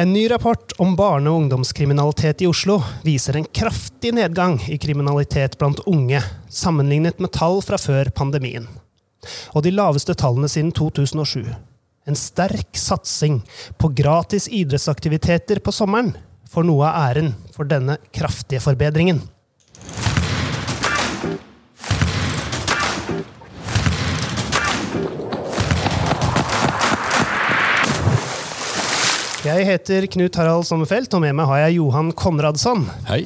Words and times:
En 0.00 0.12
ny 0.12 0.28
rapport 0.28 0.72
om 0.78 0.94
barne- 0.96 1.28
og 1.28 1.42
ungdomskriminalitet 1.42 2.40
i 2.40 2.46
Oslo 2.48 2.78
viser 3.04 3.36
en 3.36 3.44
kraftig 3.44 4.14
nedgang 4.16 4.54
i 4.72 4.78
kriminalitet 4.80 5.58
blant 5.60 5.82
unge, 5.84 6.22
sammenlignet 6.48 7.20
med 7.20 7.34
tall 7.36 7.60
fra 7.60 7.76
før 7.76 8.08
pandemien. 8.16 8.64
Og 9.52 9.66
de 9.66 9.74
laveste 9.74 10.14
tallene 10.16 10.48
siden 10.48 10.70
2007. 10.72 11.50
En 12.08 12.16
sterk 12.16 12.80
satsing 12.80 13.42
på 13.76 13.90
gratis 13.92 14.48
idrettsaktiviteter 14.48 15.60
på 15.60 15.74
sommeren 15.76 16.14
får 16.48 16.64
noe 16.70 16.88
av 16.88 17.10
æren 17.10 17.34
for 17.52 17.68
denne 17.68 17.98
kraftige 18.08 18.64
forbedringen. 18.64 19.20
Jeg 29.40 29.64
heter 29.64 30.04
Knut 30.12 30.36
Harald 30.36 30.66
Sommerfelt, 30.68 31.14
og 31.16 31.22
med 31.24 31.32
meg 31.38 31.46
har 31.48 31.62
jeg 31.62 31.78
Johan 31.78 32.10
Konradsson. 32.12 32.82
Hei. 33.08 33.22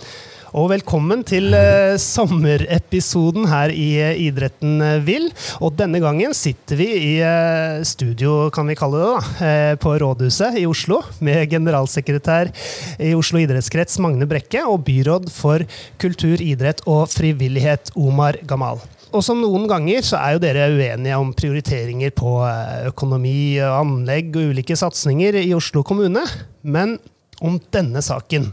Og 0.54 0.68
velkommen 0.70 1.24
til 1.26 1.48
uh, 1.50 1.96
sommerepisoden 1.98 3.48
her 3.50 3.72
i 3.74 3.88
uh, 3.98 4.12
Idretten 4.22 4.76
eh, 4.78 5.00
vil. 5.02 5.26
Og 5.58 5.74
denne 5.74 5.98
gangen 5.98 6.30
sitter 6.38 6.78
vi 6.78 6.86
i 6.94 7.10
uh, 7.18 7.82
studio, 7.82 8.52
kan 8.54 8.70
vi 8.70 8.78
kalle 8.78 9.02
det, 9.02 9.10
da, 9.42 9.74
på 9.82 9.96
Rådhuset 9.98 10.60
i 10.62 10.68
Oslo. 10.70 11.02
Med 11.18 11.50
generalsekretær 11.50 12.54
i 13.02 13.10
Oslo 13.18 13.42
idrettskrets 13.42 13.98
Magne 13.98 14.30
Brekke 14.30 14.62
og 14.70 14.84
byråd 14.86 15.32
for 15.34 15.66
kultur, 15.98 16.38
idrett 16.38 16.86
og 16.86 17.08
frivillighet 17.10 17.90
Omar 17.98 18.38
Gamal. 18.46 18.78
Og 19.14 19.22
som 19.22 19.38
noen 19.38 19.68
ganger 19.70 20.02
så 20.02 20.18
er 20.18 20.34
jo 20.34 20.42
dere 20.42 20.66
uenige 20.74 21.18
om 21.22 21.30
prioriteringer 21.36 22.10
på 22.18 22.34
eh, 22.48 22.88
økonomi, 22.90 23.60
anlegg 23.62 24.34
og 24.34 24.54
ulike 24.54 24.76
satsinger 24.78 25.38
i 25.38 25.52
Oslo 25.54 25.84
kommune. 25.86 26.24
Men 26.66 26.96
om 27.44 27.60
denne 27.74 28.02
saken 28.02 28.50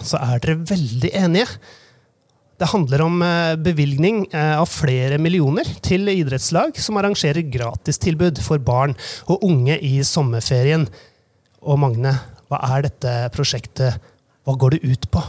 så 0.00 0.20
er 0.24 0.40
dere 0.40 0.62
veldig 0.72 1.12
enige. 1.20 1.58
Det 2.56 2.70
handler 2.72 3.04
om 3.04 3.20
eh, 3.26 3.58
bevilgning 3.60 4.24
eh, 4.32 4.56
av 4.56 4.70
flere 4.72 5.20
millioner 5.20 5.68
til 5.84 6.08
idrettslag 6.08 6.80
som 6.80 6.96
arrangerer 6.96 7.44
gratistilbud 7.52 8.40
for 8.46 8.62
barn 8.64 8.96
og 9.28 9.44
unge 9.44 9.76
i 9.84 9.98
sommerferien. 10.06 10.88
Og 11.60 11.80
Magne, 11.82 12.16
hva 12.48 12.64
er 12.72 12.88
dette 12.88 13.16
prosjektet? 13.36 14.00
Hva 14.44 14.56
går 14.60 14.78
det 14.78 14.94
ut 14.94 15.10
på? 15.12 15.20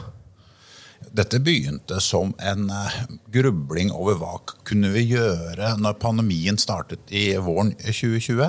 Dette 1.15 1.39
begynte 1.39 2.01
som 2.03 2.33
en 2.43 2.67
eh, 2.73 2.95
grubling 3.31 3.91
over 3.95 4.17
hva 4.19 4.33
kunne 4.67 4.89
vi 4.91 5.05
gjøre 5.13 5.75
når 5.79 5.99
pandemien 6.01 6.57
startet 6.59 7.11
i 7.13 7.29
våren 7.39 7.71
2020. 7.79 8.41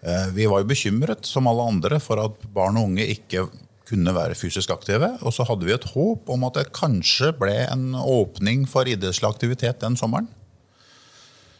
Eh, 0.00 0.28
Vi 0.32 0.46
var 0.48 0.62
jo 0.62 0.70
bekymret, 0.70 1.28
som 1.28 1.50
alle 1.50 1.66
andre, 1.68 2.00
for 2.00 2.22
at 2.22 2.46
barn 2.54 2.78
og 2.80 2.88
unge 2.88 3.04
ikke 3.12 3.48
kunne 3.88 4.14
være 4.16 4.36
fysisk 4.38 4.72
aktive. 4.72 5.10
Og 5.20 5.34
så 5.34 5.44
hadde 5.48 5.68
vi 5.68 5.74
et 5.76 5.90
håp 5.92 6.32
om 6.32 6.48
at 6.48 6.56
det 6.56 6.72
kanskje 6.76 7.34
ble 7.36 7.58
en 7.66 7.92
åpning 8.00 8.64
for 8.68 8.88
idrettslig 8.88 9.28
aktivitet 9.28 9.84
den 9.84 9.96
sommeren. 10.00 10.28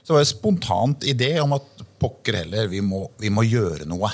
Så 0.01 0.15
det 0.15 0.17
var 0.17 0.25
en 0.25 0.33
spontant 0.33 1.05
idé 1.05 1.35
om 1.43 1.53
at 1.53 1.85
pokker 2.01 2.41
heller, 2.45 2.71
vi 2.73 2.81
må, 2.81 3.11
vi 3.21 3.29
må 3.29 3.45
gjøre 3.45 3.85
noe. 3.89 4.09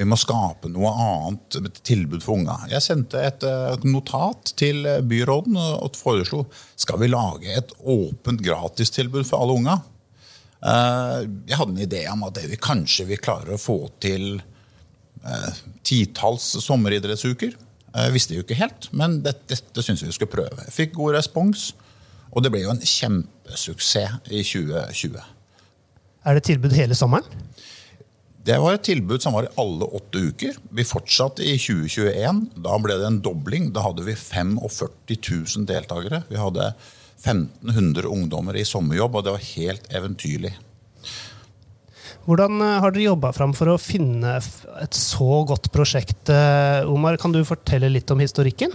Vi 0.00 0.06
må 0.08 0.16
skape 0.16 0.70
noe 0.72 0.90
annet 0.96 1.58
et 1.60 1.78
tilbud 1.84 2.22
for 2.24 2.38
unga. 2.38 2.54
Jeg 2.72 2.80
sendte 2.86 3.20
et 3.20 3.44
eh, 3.44 3.82
notat 3.84 4.54
til 4.56 4.86
byråden 5.04 5.58
og 5.60 5.98
foreslo 6.00 6.46
skal 6.80 7.02
vi 7.02 7.10
lage 7.10 7.52
et 7.52 7.74
åpent 7.84 8.40
gratistilbud 8.40 9.26
for 9.28 9.44
alle 9.44 9.58
unga. 9.60 9.74
Eh, 10.64 11.18
Jeg 11.50 11.58
hadde 11.60 11.74
en 11.74 11.84
idé 11.84 12.06
om 12.08 12.24
at 12.24 12.40
vi 12.48 12.56
kanskje 12.56 13.10
vi 13.10 13.20
klarer 13.20 13.58
å 13.58 13.60
få 13.60 13.76
til 14.00 14.38
eh, 14.40 15.60
titalls 15.84 16.48
sommeridrettsuker. 16.64 17.52
Jeg 17.90 18.14
visste 18.14 18.38
jo 18.38 18.46
ikke 18.46 18.56
helt, 18.56 18.88
men 18.96 19.18
dette, 19.26 19.50
dette 19.52 19.84
syntes 19.84 20.06
vi 20.06 20.16
skulle 20.16 20.32
prøve. 20.32 20.64
Jeg 20.64 20.76
fikk 20.78 20.96
god 20.96 21.18
respons, 21.18 21.74
og 22.30 22.46
det 22.46 22.54
ble 22.54 22.64
jo 22.64 22.72
en 22.72 22.80
kjempesuksess 22.80 24.32
i 24.32 24.40
2020. 24.46 25.20
Er 26.24 26.40
det 26.40 26.46
tilbud 26.48 26.72
hele 26.76 26.96
sommeren? 26.96 27.28
Det 28.40 28.56
var 28.56 28.72
et 28.72 28.86
tilbud 28.88 29.20
som 29.20 29.34
var 29.36 29.44
i 29.44 29.52
alle 29.60 29.84
åtte 29.84 30.22
uker. 30.30 30.56
Vi 30.72 30.84
fortsatte 30.88 31.44
i 31.44 31.58
2021. 31.60 32.46
Da 32.64 32.78
ble 32.80 32.96
det 32.96 33.08
en 33.10 33.20
dobling. 33.24 33.68
Da 33.74 33.84
hadde 33.84 34.06
vi 34.06 34.16
45 34.16 34.56
000 35.58 35.66
deltakere. 35.68 36.22
Vi 36.30 36.40
hadde 36.40 36.70
1500 37.20 38.08
ungdommer 38.08 38.56
i 38.56 38.64
sommerjobb, 38.64 39.18
og 39.20 39.26
det 39.26 39.34
var 39.34 39.44
helt 39.50 39.92
eventyrlig. 39.92 40.54
Hvordan 42.24 42.62
eh, 42.64 42.78
har 42.80 42.94
dere 42.94 43.10
jobba 43.10 43.32
fram 43.36 43.52
for 43.56 43.74
å 43.74 43.80
finne 43.80 44.38
et 44.38 44.96
så 44.96 45.42
godt 45.48 45.68
prosjekt? 45.74 46.32
eh, 46.32 46.88
Omar, 46.88 47.20
kan 47.20 47.32
du 47.36 47.42
fortelle 47.44 47.92
litt 47.92 48.10
om 48.12 48.24
historikken? 48.24 48.72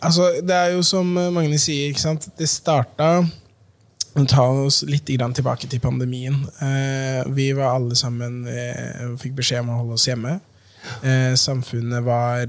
Altså, 0.00 0.32
det 0.42 0.56
er 0.56 0.72
jo 0.74 0.82
som 0.84 1.12
Magne 1.12 1.58
sier, 1.60 1.92
ikke 1.92 2.02
sant? 2.02 2.30
det 2.40 2.48
starta 2.50 3.20
Ta 4.24 4.46
oss 4.48 4.80
litt 4.88 5.04
tilbake 5.10 5.68
til 5.68 5.80
pandemien. 5.82 6.38
Eh, 6.64 7.20
vi 7.36 7.50
var 7.52 7.74
alle 7.76 7.96
sammen 7.98 8.46
eh, 8.48 9.12
fikk 9.20 9.34
beskjed 9.36 9.60
om 9.60 9.74
å 9.74 9.80
holde 9.82 9.98
oss 9.98 10.06
hjemme. 10.08 10.38
Eh, 11.04 11.34
samfunnet 11.36 12.04
var 12.06 12.48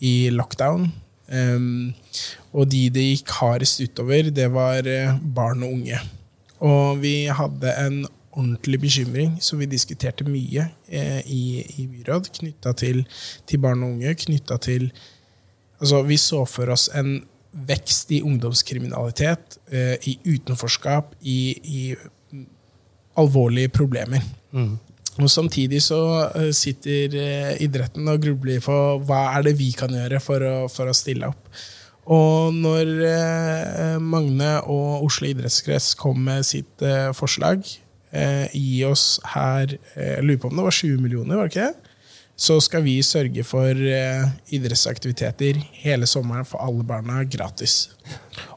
i 0.00 0.14
lockdown. 0.30 0.86
Og 2.50 2.70
de 2.70 2.84
det 2.90 3.02
gikk 3.04 3.34
hardest 3.38 3.82
utover, 3.82 4.30
det 4.34 4.48
var 4.50 4.86
barn 5.22 5.62
og 5.66 5.74
unge. 5.76 5.98
Og 6.62 7.02
vi 7.02 7.14
hadde 7.26 7.74
en 7.74 8.00
ordentlig 8.30 8.80
bekymring 8.82 9.36
som 9.42 9.58
vi 9.58 9.68
diskuterte 9.70 10.26
mye 10.26 10.68
i, 10.90 11.42
i 11.62 11.86
byråd, 11.86 12.32
knytta 12.38 12.74
til, 12.78 13.04
til 13.46 13.62
barn 13.62 13.82
og 13.86 13.96
unge. 13.96 14.14
Knytta 14.26 14.58
til 14.62 14.90
Altså, 15.80 16.02
vi 16.04 16.18
så 16.20 16.42
for 16.44 16.68
oss 16.74 16.90
en 16.92 17.22
vekst 17.50 18.12
i 18.14 18.22
ungdomskriminalitet, 18.22 19.58
eh, 19.72 19.96
i 20.08 20.18
utenforskap, 20.24 21.14
i, 21.20 21.40
i 21.64 21.82
mm, 21.96 22.46
alvorlige 23.18 23.72
problemer. 23.74 24.22
Og 25.18 25.30
Samtidig 25.30 25.82
så 25.84 26.00
eh, 26.28 26.52
sitter 26.56 27.16
eh, 27.18 27.52
idretten 27.64 28.08
og 28.08 28.22
grubler 28.22 28.62
på 28.64 28.78
hva 29.06 29.26
er 29.34 29.48
det 29.48 29.56
vi 29.58 29.72
kan 29.76 29.92
gjøre 29.94 30.20
for 30.22 30.46
å, 30.46 30.56
for 30.72 30.90
å 30.90 30.96
stille 30.96 31.28
opp. 31.30 31.50
Og 32.10 32.54
når 32.56 32.88
Magne 34.02 34.54
og 34.72 35.04
Oslo 35.06 35.28
idrettskrets 35.28 35.92
kom 36.00 36.24
med 36.26 36.46
sitt 36.48 36.82
forslag, 37.14 37.68
eh, 38.10 38.48
gi 38.56 38.80
oss 38.88 39.20
her 39.34 39.76
Jeg 39.94 40.24
lurer 40.24 40.40
på 40.40 40.50
om 40.50 40.58
det 40.58 40.66
var 40.66 40.74
20 40.74 41.04
millioner, 41.04 41.36
var 41.36 41.46
det 41.46 41.52
ikke 41.52 41.68
det? 41.68 41.89
Så 42.40 42.56
skal 42.64 42.84
vi 42.86 42.96
sørge 43.04 43.44
for 43.44 43.76
eh, 43.76 44.28
idrettsaktiviteter 44.56 45.60
hele 45.82 46.08
sommeren 46.08 46.46
for 46.48 46.62
alle 46.64 46.86
barna 46.88 47.20
gratis. 47.28 47.90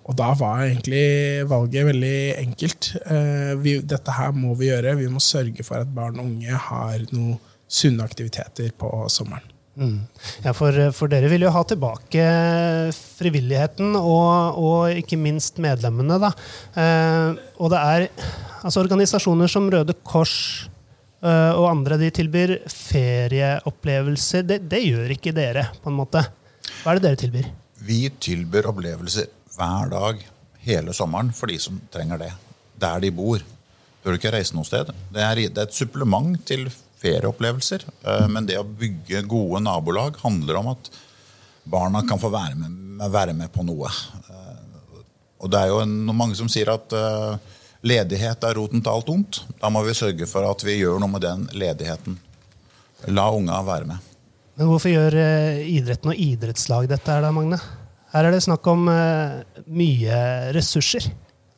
Og 0.07 0.15
da 0.19 0.29
var 0.39 0.65
egentlig 0.65 1.43
valget 1.51 1.89
veldig 1.89 2.17
enkelt. 2.45 2.93
Eh, 3.03 3.53
vi, 3.59 3.77
dette 3.83 4.15
her 4.15 4.31
må 4.35 4.55
vi 4.59 4.71
gjøre. 4.71 4.95
Vi 5.01 5.09
må 5.11 5.19
sørge 5.23 5.67
for 5.67 5.83
at 5.83 5.91
barn 5.95 6.21
og 6.21 6.29
unge 6.31 6.61
har 6.69 7.03
noen 7.11 7.35
sunne 7.67 8.05
aktiviteter 8.05 8.71
på 8.77 8.91
sommeren. 9.11 9.49
Ja, 10.43 10.51
for, 10.53 10.75
for 10.93 11.09
dere 11.09 11.31
vil 11.31 11.47
jo 11.47 11.51
ha 11.53 11.63
tilbake 11.65 12.23
frivilligheten 13.17 13.95
og, 13.97 14.59
og 14.61 14.99
ikke 14.99 15.17
minst 15.17 15.57
medlemmene. 15.63 16.19
Da. 16.21 16.29
Eh, 16.77 17.41
og 17.57 17.73
det 17.73 17.79
er 17.81 18.05
altså, 18.61 18.83
organisasjoner 18.83 19.49
som 19.49 19.71
Røde 19.73 19.95
Kors 20.05 20.35
eh, 20.67 20.72
og 21.23 21.65
andre 21.69 21.95
de 22.01 22.09
tilbyr 22.11 22.51
ferieopplevelser. 22.69 24.43
Det, 24.47 24.57
det 24.71 24.81
gjør 24.83 25.13
ikke 25.15 25.33
dere, 25.35 25.67
på 25.83 25.91
en 25.91 25.97
måte. 26.01 26.23
Hva 26.83 26.91
er 26.93 26.99
det 26.99 27.05
dere 27.07 27.19
tilbyr? 27.21 27.47
Vi 27.83 28.01
tilbyr 28.23 28.67
opplevelser 28.71 29.29
hver 29.55 29.91
dag 29.91 30.21
hele 30.63 30.93
sommeren 30.95 31.31
for 31.35 31.51
de 31.51 31.57
som 31.59 31.79
trenger 31.93 32.21
det. 32.25 32.31
Der 32.79 32.99
de 33.03 33.11
bor. 33.15 33.43
Bør 34.03 34.17
ikke 34.17 34.33
reise 34.35 34.55
noe 34.55 34.67
sted. 34.67 34.89
Det 35.15 35.23
er, 35.23 35.41
det 35.47 35.59
er 35.63 35.67
et 35.69 35.75
supplement 35.77 36.35
til 36.47 36.67
ferieopplevelser. 37.03 37.85
eh, 38.03 38.27
Men 38.31 38.47
det 38.47 38.59
å 38.59 38.67
bygge 38.67 39.23
gode 39.31 39.63
nabolag 39.63 40.19
handler 40.23 40.59
om 40.59 40.71
at 40.73 40.89
barna 41.63 42.01
kan 42.07 42.19
få 42.19 42.31
være 42.33 42.55
med, 42.59 43.03
være 43.11 43.35
med 43.35 43.51
på 43.55 43.63
noe. 43.67 43.91
Eh, 44.27 44.59
Og 45.43 45.51
det 45.51 45.59
er 45.59 45.71
jo 45.73 45.83
mange 46.15 46.35
som 46.39 46.47
sier 46.51 46.69
at 46.71 46.93
eh, 46.95 47.35
ledighet 47.83 48.43
er 48.47 48.57
roten 48.57 48.81
til 48.83 48.93
alt 48.93 49.11
ondt. 49.11 49.43
Da 49.59 49.69
må 49.73 49.83
vi 49.85 49.95
sørge 49.97 50.27
for 50.29 50.47
at 50.47 50.63
vi 50.65 50.79
gjør 50.79 51.01
noe 51.03 51.11
med 51.11 51.23
den 51.25 51.45
ledigheten. 51.55 52.17
La 53.11 53.27
unga 53.35 53.59
være 53.67 53.89
med. 53.89 54.09
Men 54.53 54.69
hvorfor 54.69 54.91
gjør 54.91 55.17
eh, 55.17 55.63
idretten 55.73 56.11
og 56.13 56.19
idrettslag 56.19 56.87
dette 56.91 57.09
her 57.09 57.23
da, 57.25 57.31
Magne? 57.33 57.57
Her 58.13 58.27
er 58.27 58.35
det 58.35 58.43
snakk 58.45 58.67
om 58.69 58.85
eh, 58.91 59.41
mye 59.65 60.19
ressurser. 60.53 61.09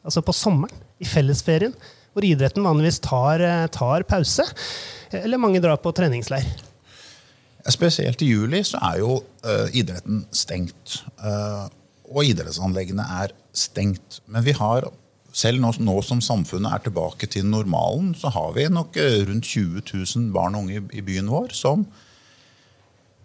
Altså 0.06 0.24
på 0.24 0.36
sommeren, 0.36 0.84
i 0.96 1.08
fellesferien, 1.10 1.74
hvor 2.16 2.24
idretten 2.24 2.64
vanligvis 2.64 3.02
tar, 3.04 3.44
eh, 3.44 3.66
tar 3.68 4.06
pause. 4.08 4.46
Eller 5.12 5.42
mange 5.42 5.60
drar 5.64 5.82
på 5.84 5.92
treningsleir. 5.96 6.48
Spesielt 7.74 8.22
i 8.22 8.30
juli 8.30 8.62
så 8.64 8.78
er 8.92 9.00
jo 9.02 9.16
idretten 9.74 10.20
stengt. 10.30 11.00
og 11.18 12.28
idrettsanleggene 12.30 13.06
er 13.24 13.34
stengt. 13.58 14.20
Men 14.30 14.46
vi 14.46 14.54
har, 14.54 14.86
selv 15.36 15.60
nå, 15.60 15.74
nå 15.84 16.00
som 16.06 16.22
samfunnet 16.24 16.72
er 16.72 16.84
tilbake 16.86 17.28
til 17.32 17.48
normalen, 17.50 18.14
så 18.16 18.32
har 18.32 18.54
vi 18.56 18.70
nok 18.72 18.96
eh, 19.02 19.22
rundt 19.28 19.52
20 19.52 19.84
000 19.92 20.30
barn 20.36 20.56
og 20.56 20.66
unge 20.66 20.80
i, 20.80 20.84
i 21.02 21.06
byen 21.06 21.32
vår 21.32 21.56
som 21.58 21.84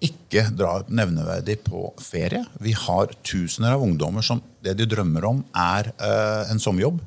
ikke 0.01 0.47
drar 0.57 0.87
nevneverdig 0.89 1.59
på 1.67 1.91
ferie. 2.01 2.43
Vi 2.65 2.73
har 2.87 3.12
tusener 3.27 3.77
av 3.77 3.85
ungdommer 3.85 4.25
som 4.25 4.41
det 4.65 4.79
de 4.79 4.89
drømmer 4.89 5.27
om, 5.29 5.43
er 5.55 5.93
eh, 6.01 6.51
en 6.51 6.62
sommerjobb. 6.62 7.01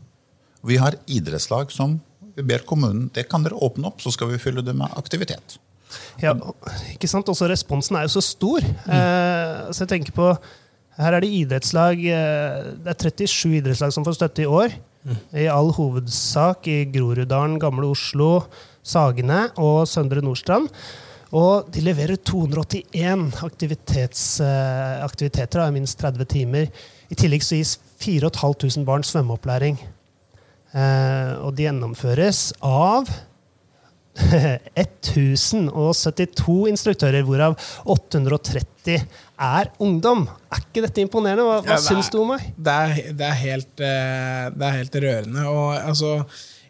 Vi 0.63 0.79
har 0.79 0.99
idrettslag 1.11 1.73
som 1.73 1.97
vi 2.33 2.45
ber 2.47 2.63
kommunen 2.65 3.09
det 3.13 3.27
kan 3.29 3.43
dere 3.45 3.59
åpne 3.61 3.89
opp, 3.89 4.01
så 4.01 4.13
skal 4.13 4.31
vi 4.31 4.41
fylle 4.41 4.63
det 4.65 4.75
med 4.77 4.93
aktivitet. 4.97 5.57
Ja, 6.21 6.33
ikke 6.93 7.09
sant? 7.09 7.29
Også 7.29 7.49
responsen 7.49 7.97
er 7.99 8.07
jo 8.07 8.15
så 8.15 8.23
stor. 8.25 8.63
Eh, 8.65 9.57
så 9.69 9.83
jeg 9.83 9.91
tenker 9.97 10.15
på 10.15 10.33
Her 10.97 11.17
er 11.17 11.23
det 11.25 11.29
idrettslag 11.33 12.01
eh, 12.05 12.65
Det 12.85 12.91
er 12.93 12.97
37 13.25 13.59
idrettslag 13.59 13.93
som 13.93 14.05
får 14.05 14.17
støtte 14.17 14.45
i 14.45 14.49
år. 14.49 14.73
I 15.35 15.47
all 15.51 15.73
hovedsak 15.75 16.67
i 16.71 16.83
Groruddalen, 16.91 17.57
Gamle 17.59 17.89
Oslo, 17.91 18.45
Sagene 18.83 19.49
og 19.59 19.87
Søndre 19.89 20.23
Nordstrand. 20.23 20.69
Og 21.33 21.67
de 21.73 21.81
leverer 21.81 22.15
281 22.21 23.41
aktivitets, 23.43 24.39
eh, 24.45 25.03
aktiviteter 25.03 25.59
av 25.63 25.73
minst 25.73 25.97
30 25.99 26.25
timer. 26.29 26.69
I 27.09 27.15
tillegg 27.17 27.41
så 27.43 27.55
gis 27.57 27.79
4500 28.03 28.85
barn 28.85 29.03
svømmeopplæring. 29.03 29.77
Eh, 30.73 31.33
og 31.41 31.55
de 31.57 31.63
gjennomføres 31.65 32.53
av 32.61 33.09
1072 34.77 36.69
instruktører, 36.69 37.23
hvorav 37.25 37.57
830 37.89 39.01
er 39.43 39.69
ungdom. 39.83 40.25
Er 40.51 40.63
ikke 40.63 40.83
dette 40.85 41.03
imponerende? 41.03 41.45
Hva, 41.47 41.59
hva 41.65 41.75
Ja, 41.75 41.81
syns 41.83 42.09
du 42.13 42.19
om 42.21 42.33
meg? 42.33 42.45
Det 42.57 42.73
er, 42.73 43.13
det 43.19 43.27
er, 43.27 43.37
helt, 43.41 43.73
eh, 43.83 44.47
det 44.55 44.67
er 44.67 44.77
helt 44.79 44.97
rørende. 45.03 45.45
Og 45.51 45.67
altså 45.77 46.13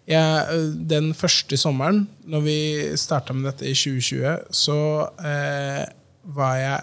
jeg, 0.10 0.64
Den 0.90 1.14
første 1.16 1.58
sommeren, 1.60 2.08
når 2.28 2.42
vi 2.48 2.58
starta 3.00 3.36
med 3.36 3.48
dette 3.52 3.70
i 3.70 3.76
2020, 3.78 4.50
så 4.52 4.80
eh, 5.24 5.84
var 6.36 6.58
jeg 6.60 6.82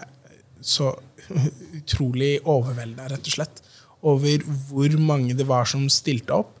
så 0.61 0.93
utrolig 1.81 2.33
overvelda, 2.49 3.11
rett 3.11 3.29
og 3.29 3.37
slett, 3.37 3.61
over 4.01 4.47
hvor 4.71 4.97
mange 4.97 5.35
det 5.37 5.45
var 5.49 5.69
som 5.69 5.85
stilte 5.93 6.33
opp. 6.41 6.57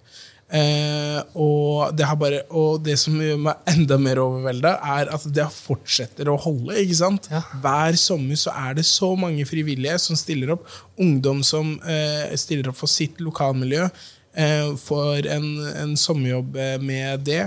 Eh, 0.51 1.00
og, 1.33 1.91
det 1.97 2.07
har 2.07 2.17
bare, 2.19 2.43
og 2.49 2.81
det 2.85 2.97
som 3.01 3.17
gjør 3.21 3.39
meg 3.47 3.71
enda 3.71 3.97
mer 4.01 4.21
overvelda, 4.23 4.75
er 4.97 5.11
at 5.15 5.25
det 5.33 5.47
fortsetter 5.55 6.31
å 6.31 6.37
holde. 6.41 6.77
ikke 6.81 6.99
sant? 7.01 7.29
Ja. 7.31 7.43
Hver 7.63 7.99
sommer 7.99 8.39
så 8.39 8.53
er 8.55 8.79
det 8.79 8.87
så 8.89 9.13
mange 9.19 9.45
frivillige 9.49 9.97
som 10.03 10.19
stiller 10.19 10.55
opp. 10.55 10.65
Ungdom 11.01 11.43
som 11.45 11.75
eh, 11.83 12.31
stiller 12.39 12.71
opp 12.71 12.79
for 12.81 12.91
sitt 12.91 13.21
lokalmiljø. 13.23 13.89
Eh, 14.31 14.71
får 14.79 15.27
en, 15.27 15.51
en 15.83 15.93
sommerjobb 15.99 16.55
eh, 16.55 16.77
med 16.81 17.27
det. 17.27 17.45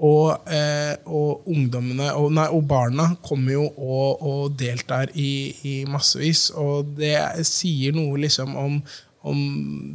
Og, 0.00 0.32
eh, 0.48 0.94
og 1.12 1.44
ungdommene, 1.50 2.06
og, 2.16 2.30
nei, 2.32 2.46
og 2.48 2.64
barna 2.70 3.10
kommer 3.20 3.52
jo 3.52 3.66
og, 3.68 4.22
og 4.24 4.54
deltar 4.56 5.12
i, 5.12 5.52
i 5.68 5.74
massevis. 5.84 6.48
Og 6.56 6.94
det 6.96 7.18
sier 7.48 7.92
noe 7.96 8.22
liksom 8.22 8.56
om, 8.56 8.78
om 9.20 9.40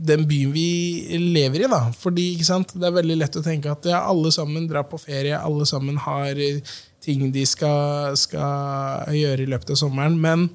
den 0.05 0.27
byen 0.29 0.51
vi 0.53 1.17
lever 1.17 1.65
i. 1.65 1.69
da. 1.69 1.81
Fordi? 1.97 2.27
Det 2.37 2.85
er 2.85 2.97
veldig 2.99 3.17
lett 3.17 3.39
å 3.39 3.45
tenke 3.45 3.71
at 3.71 3.87
ja, 3.89 4.03
alle 4.05 4.31
sammen 4.33 4.67
drar 4.69 4.85
på 4.89 4.99
ferie, 5.01 5.37
alle 5.37 5.65
sammen 5.65 5.97
har 5.97 6.37
eh, 6.37 6.61
ting 7.01 7.31
de 7.33 7.45
skal, 7.45 8.13
skal 8.17 9.09
gjøre 9.15 9.45
i 9.45 9.49
løpet 9.49 9.73
av 9.73 9.81
sommeren. 9.81 10.19
Men 10.21 10.49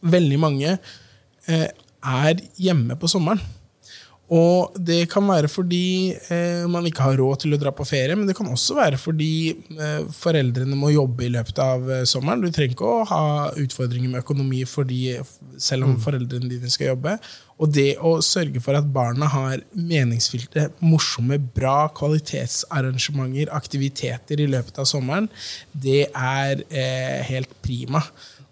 veldig 0.00 0.40
mange 0.40 0.78
eh, 1.48 1.68
er 1.68 2.42
hjemme 2.56 2.96
på 3.00 3.10
sommeren. 3.10 3.42
Og 4.28 4.74
det 4.76 5.06
kan 5.08 5.24
være 5.24 5.48
fordi 5.48 6.12
eh, 6.28 6.66
man 6.68 6.84
ikke 6.84 7.06
har 7.06 7.16
råd 7.16 7.44
til 7.44 7.56
å 7.56 7.60
dra 7.60 7.72
på 7.72 7.86
ferie, 7.88 8.12
men 8.12 8.28
det 8.28 8.36
kan 8.36 8.50
også 8.52 8.76
være 8.76 9.00
fordi 9.00 9.54
eh, 9.72 10.02
foreldrene 10.12 10.76
må 10.76 10.90
jobbe 10.92 11.24
i 11.24 11.30
løpet 11.32 11.60
av 11.64 11.88
eh, 11.88 12.04
sommeren. 12.08 12.44
Du 12.44 12.52
trenger 12.52 12.76
ikke 12.76 12.90
å 12.92 13.06
ha 13.08 13.22
utfordringer 13.56 14.12
med 14.12 14.20
økonomi 14.20 14.66
fordi, 14.68 15.16
selv 15.56 15.88
om 15.88 15.96
foreldrene 16.02 16.52
dine 16.52 16.72
skal 16.72 16.92
jobbe. 16.92 17.16
Og 17.58 17.72
det 17.72 17.94
å 18.04 18.18
sørge 18.22 18.60
for 18.62 18.76
at 18.76 18.92
barna 18.92 19.30
har 19.32 19.64
meningsfylte, 19.72 20.68
morsomme, 20.84 21.40
bra 21.56 21.88
kvalitetsarrangementer, 21.96 23.48
aktiviteter 23.56 24.44
i 24.44 24.50
løpet 24.52 24.78
av 24.78 24.92
sommeren, 24.92 25.32
det 25.72 26.04
er 26.12 26.66
eh, 26.68 27.24
helt 27.32 27.56
prima. 27.64 28.04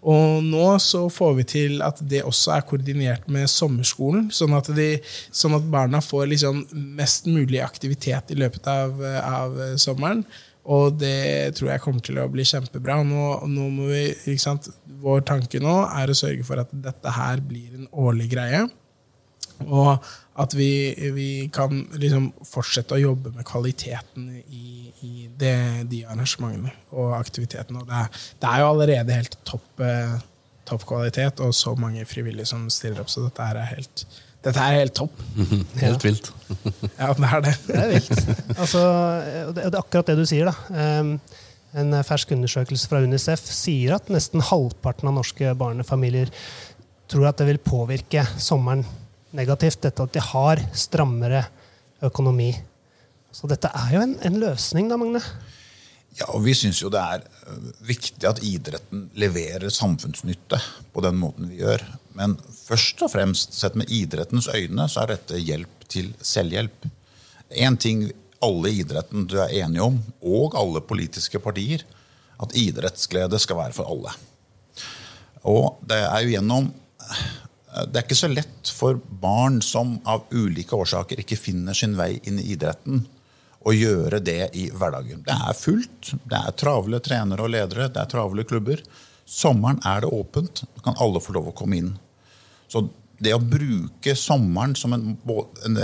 Og 0.07 0.43
nå 0.45 0.67
så 0.79 1.03
får 1.11 1.33
vi 1.41 1.45
til 1.51 1.81
at 1.83 1.99
det 2.07 2.23
også 2.23 2.53
er 2.55 2.67
koordinert 2.69 3.25
med 3.31 3.49
sommerskolen, 3.51 4.29
sånn 4.31 4.55
at, 4.55 4.69
de, 4.77 4.93
sånn 5.35 5.57
at 5.57 5.67
barna 5.71 5.99
får 6.03 6.29
liksom 6.31 6.61
mest 6.95 7.27
mulig 7.27 7.59
aktivitet 7.65 8.31
i 8.31 8.39
løpet 8.39 8.69
av, 8.71 9.01
av 9.19 9.57
sommeren. 9.81 10.23
Og 10.67 10.97
det 10.99 11.55
tror 11.55 11.71
jeg 11.71 11.83
kommer 11.83 12.03
til 12.03 12.19
å 12.19 12.27
bli 12.31 12.43
kjempebra. 12.47 12.99
Nå, 13.07 13.27
nå 13.47 13.67
må 13.71 13.87
vi? 13.91 14.35
Vår 15.03 15.23
tanke 15.27 15.61
nå 15.63 15.75
er 15.87 16.11
å 16.11 16.17
sørge 16.17 16.43
for 16.47 16.59
at 16.63 16.71
dette 16.71 17.13
her 17.15 17.43
blir 17.43 17.75
en 17.75 17.87
årlig 17.91 18.31
greie. 18.33 18.65
Og 19.65 19.97
at 20.37 20.53
vi, 20.53 20.93
vi 21.15 21.29
kan 21.53 21.79
liksom 21.97 22.29
fortsette 22.45 22.93
å 22.93 23.01
jobbe 23.01 23.31
med 23.33 23.45
kvaliteten 23.47 24.29
i, 24.45 24.91
i 25.01 25.13
det, 25.39 25.57
de 25.89 26.03
arrangementene 26.05 26.73
og 26.93 27.15
aktivitetene. 27.17 27.81
Og 27.81 27.89
det, 27.89 28.03
er, 28.03 28.27
det 28.43 28.51
er 28.51 28.61
jo 28.61 28.67
allerede 28.69 29.17
helt 29.17 29.39
topp, 29.49 29.81
eh, 29.81 30.13
topp 30.69 30.85
kvalitet, 30.91 31.41
og 31.41 31.55
så 31.57 31.73
mange 31.79 32.05
frivillige 32.05 32.51
som 32.51 32.67
stiller 32.73 33.01
opp, 33.01 33.09
så 33.09 33.25
dette 33.25 33.49
er 33.49 33.71
helt, 33.71 34.05
dette 34.45 34.61
er 34.61 34.77
helt 34.83 34.95
topp. 34.99 35.17
Helt 35.83 36.05
vilt. 36.05 36.31
Ja, 37.01 37.11
det 37.17 37.27
er 37.33 37.43
det. 37.47 37.57
Det 37.65 37.81
er 37.81 37.91
vilt. 37.95 38.31
Altså, 38.53 38.85
og 39.47 39.51
det, 39.57 39.65
det 39.65 39.73
er 39.73 39.81
akkurat 39.81 40.13
det 40.13 40.19
du 40.21 40.25
sier. 40.29 40.51
da. 40.51 41.01
Um, 41.01 41.17
en 41.77 41.97
fersk 42.05 42.31
undersøkelse 42.33 42.87
fra 42.89 43.01
Unicef 43.03 43.43
sier 43.51 43.97
at 43.97 44.07
nesten 44.13 44.41
halvparten 44.45 45.09
av 45.09 45.17
norske 45.17 45.51
barnefamilier 45.57 46.31
tror 47.11 47.29
at 47.29 47.41
det 47.41 47.49
vil 47.49 47.59
påvirke 47.63 48.23
sommeren 48.41 48.85
negativt, 49.35 49.81
dette 49.83 50.03
at 50.03 50.15
de 50.15 50.23
har 50.23 50.61
strammere 50.77 51.43
økonomi. 52.05 52.51
Så 53.33 53.49
dette 53.49 53.69
er 53.73 53.93
jo 53.95 54.03
en, 54.05 54.17
en 54.25 54.39
løsning, 54.41 54.89
da, 54.89 54.97
Magne. 54.99 55.21
Ja, 56.17 56.31
og 56.33 56.41
Vi 56.47 56.55
syns 56.57 56.79
jo 56.81 56.89
det 56.89 57.01
er 57.01 57.25
viktig 57.85 58.25
at 58.25 58.39
idretten 58.45 59.07
leverer 59.19 59.69
samfunnsnytte 59.73 60.59
på 60.93 61.03
den 61.05 61.19
måten 61.21 61.49
vi 61.51 61.59
gjør. 61.61 61.83
Men 62.17 62.37
først 62.63 63.03
og 63.05 63.11
fremst, 63.13 63.53
sett 63.53 63.77
med 63.77 63.91
idrettens 63.93 64.49
øyne, 64.49 64.87
så 64.89 65.03
er 65.03 65.13
dette 65.13 65.41
hjelp 65.41 65.85
til 65.91 66.09
selvhjelp. 66.25 66.87
Én 67.53 67.77
ting 67.79 68.07
alle 68.43 68.71
i 68.71 68.81
idretten 68.81 69.27
du 69.29 69.37
er 69.41 69.53
enige 69.63 69.85
om, 69.85 69.99
og 70.21 70.57
alle 70.57 70.81
politiske 70.85 71.41
partier, 71.41 71.85
at 72.41 72.53
idrettsglede 72.57 73.39
skal 73.41 73.61
være 73.61 73.77
for 73.77 73.89
alle. 73.89 74.13
Og 75.47 75.77
det 75.89 76.01
er 76.01 76.25
jo 76.25 76.33
gjennom 76.35 76.69
Det 77.85 77.99
er 77.99 78.05
ikke 78.05 78.17
så 78.17 78.29
lett 78.31 78.71
for 78.73 78.97
barn 79.21 79.59
som 79.65 79.97
av 80.09 80.25
ulike 80.33 80.75
årsaker 80.77 81.21
ikke 81.21 81.37
finner 81.39 81.77
sin 81.77 81.97
vei 81.97 82.15
inn 82.25 82.39
i 82.41 82.51
idretten, 82.55 83.03
å 83.67 83.73
gjøre 83.75 84.21
det 84.23 84.51
i 84.55 84.67
hverdagen. 84.71 85.25
Det 85.27 85.35
er 85.35 85.57
fullt. 85.57 86.13
Det 86.23 86.39
er 86.39 86.55
travle 86.55 87.01
trenere 87.03 87.43
og 87.43 87.51
ledere, 87.51 87.89
det 87.91 87.99
er 87.99 88.11
travle 88.11 88.45
klubber. 88.47 88.83
Sommeren 89.27 89.81
er 89.85 90.05
det 90.05 90.11
åpent. 90.15 90.63
Da 90.77 90.85
kan 90.85 90.99
alle 91.03 91.19
få 91.23 91.35
lov 91.35 91.49
å 91.51 91.55
komme 91.57 91.81
inn. 91.81 91.89
Så 92.71 92.85
det 93.19 93.33
å 93.35 93.41
bruke 93.41 94.13
sommeren 94.15 94.75
som 94.77 94.95
en, 94.95 95.17
en 95.65 95.81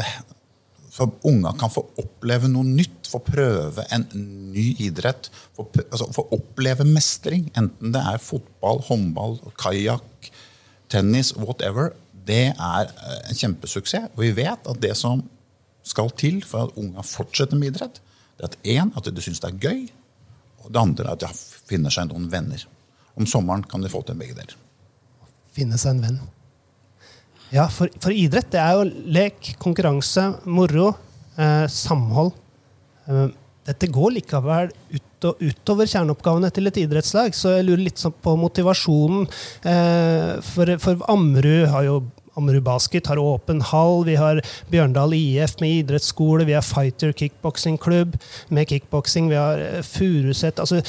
For 0.93 1.09
unga 1.25 1.55
kan 1.57 1.71
få 1.73 1.81
oppleve 1.97 2.47
noe 2.51 2.67
nytt, 2.69 3.07
få 3.09 3.19
prøve 3.25 3.81
en 3.89 4.05
ny 4.53 4.75
idrett. 4.85 5.31
Få, 5.57 5.65
altså, 5.89 6.05
oppleve 6.37 6.85
mestring, 6.85 7.47
enten 7.57 7.95
det 7.95 8.03
er 8.13 8.21
fotball, 8.21 8.83
håndball, 8.85 9.39
kajakk, 9.57 10.29
tennis, 10.93 11.33
whatever. 11.37 11.93
Det 12.27 12.53
er 12.53 12.91
eh, 12.91 13.19
en 13.29 13.39
kjempesuksess. 13.39 14.11
Og 14.13 14.23
vi 14.25 14.33
vet 14.37 14.69
at 14.69 14.81
det 14.83 14.93
som 14.99 15.25
skal 15.83 16.13
til 16.19 16.39
for 16.47 16.69
at 16.69 16.77
unga 16.79 17.03
fortsetter 17.05 17.59
med 17.59 17.73
idrett, 17.73 17.99
det 18.37 18.45
er 18.45 18.51
at 18.51 18.69
en, 18.75 18.93
at 18.97 19.09
de 19.09 19.23
syns 19.23 19.41
det 19.43 19.51
er 19.51 19.59
gøy, 19.61 19.81
og 20.63 20.71
det 20.71 20.81
andre 20.81 21.09
er 21.09 21.17
at 21.17 21.25
de 21.25 21.31
finner 21.69 21.93
seg 21.93 22.09
noen 22.09 22.29
venner. 22.31 22.63
Om 23.19 23.27
sommeren 23.29 23.65
kan 23.69 23.83
de 23.83 23.91
få 23.91 24.01
til 24.07 24.17
begge 24.17 24.37
deler. 24.37 24.55
Finne 25.53 25.77
seg 25.77 25.97
en 25.97 26.05
venn. 26.05 26.21
Ja, 27.53 27.67
for, 27.69 27.91
for 28.01 28.15
idrett 28.15 28.49
det 28.53 28.61
er 28.63 28.79
jo 28.79 29.09
lek, 29.13 29.51
konkurranse, 29.61 30.31
moro, 30.49 30.93
eh, 31.37 31.67
samhold. 31.69 32.33
Eh, 33.05 33.27
dette 33.67 33.91
går 33.93 34.15
likevel 34.15 34.71
ut 34.95 35.05
og, 35.29 35.43
utover 35.43 35.89
kjerneoppgavene 35.89 36.51
til 36.53 36.69
et 36.69 36.81
idrettslag, 36.85 37.37
så 37.37 37.57
jeg 37.57 37.67
lurer 37.67 37.85
litt 37.87 38.01
sånn 38.01 38.15
på 38.23 38.35
motivasjonen. 38.39 39.29
Eh, 39.69 40.35
for, 40.53 40.75
for 40.83 41.07
Ammerud 41.13 41.71
har 41.73 41.87
jo 41.87 42.01
Ammerud 42.33 42.63
Basket 42.65 43.07
har 43.07 43.19
åpen 43.21 43.61
hall, 43.61 44.05
vi 44.07 44.15
har 44.17 44.41
Bjørndal 44.71 45.13
IF 45.13 45.59
med 45.61 45.83
idrettsskole, 45.83 46.47
vi 46.49 46.55
har 46.57 46.65
Fighter 46.65 47.13
kickboksingklubb 47.13 48.15
med 48.49 48.69
kickboksing, 48.69 49.29
vi 49.29 49.37
har 49.37 49.61
eh, 49.61 49.81
Furuset 49.85 50.61
altså 50.61 50.81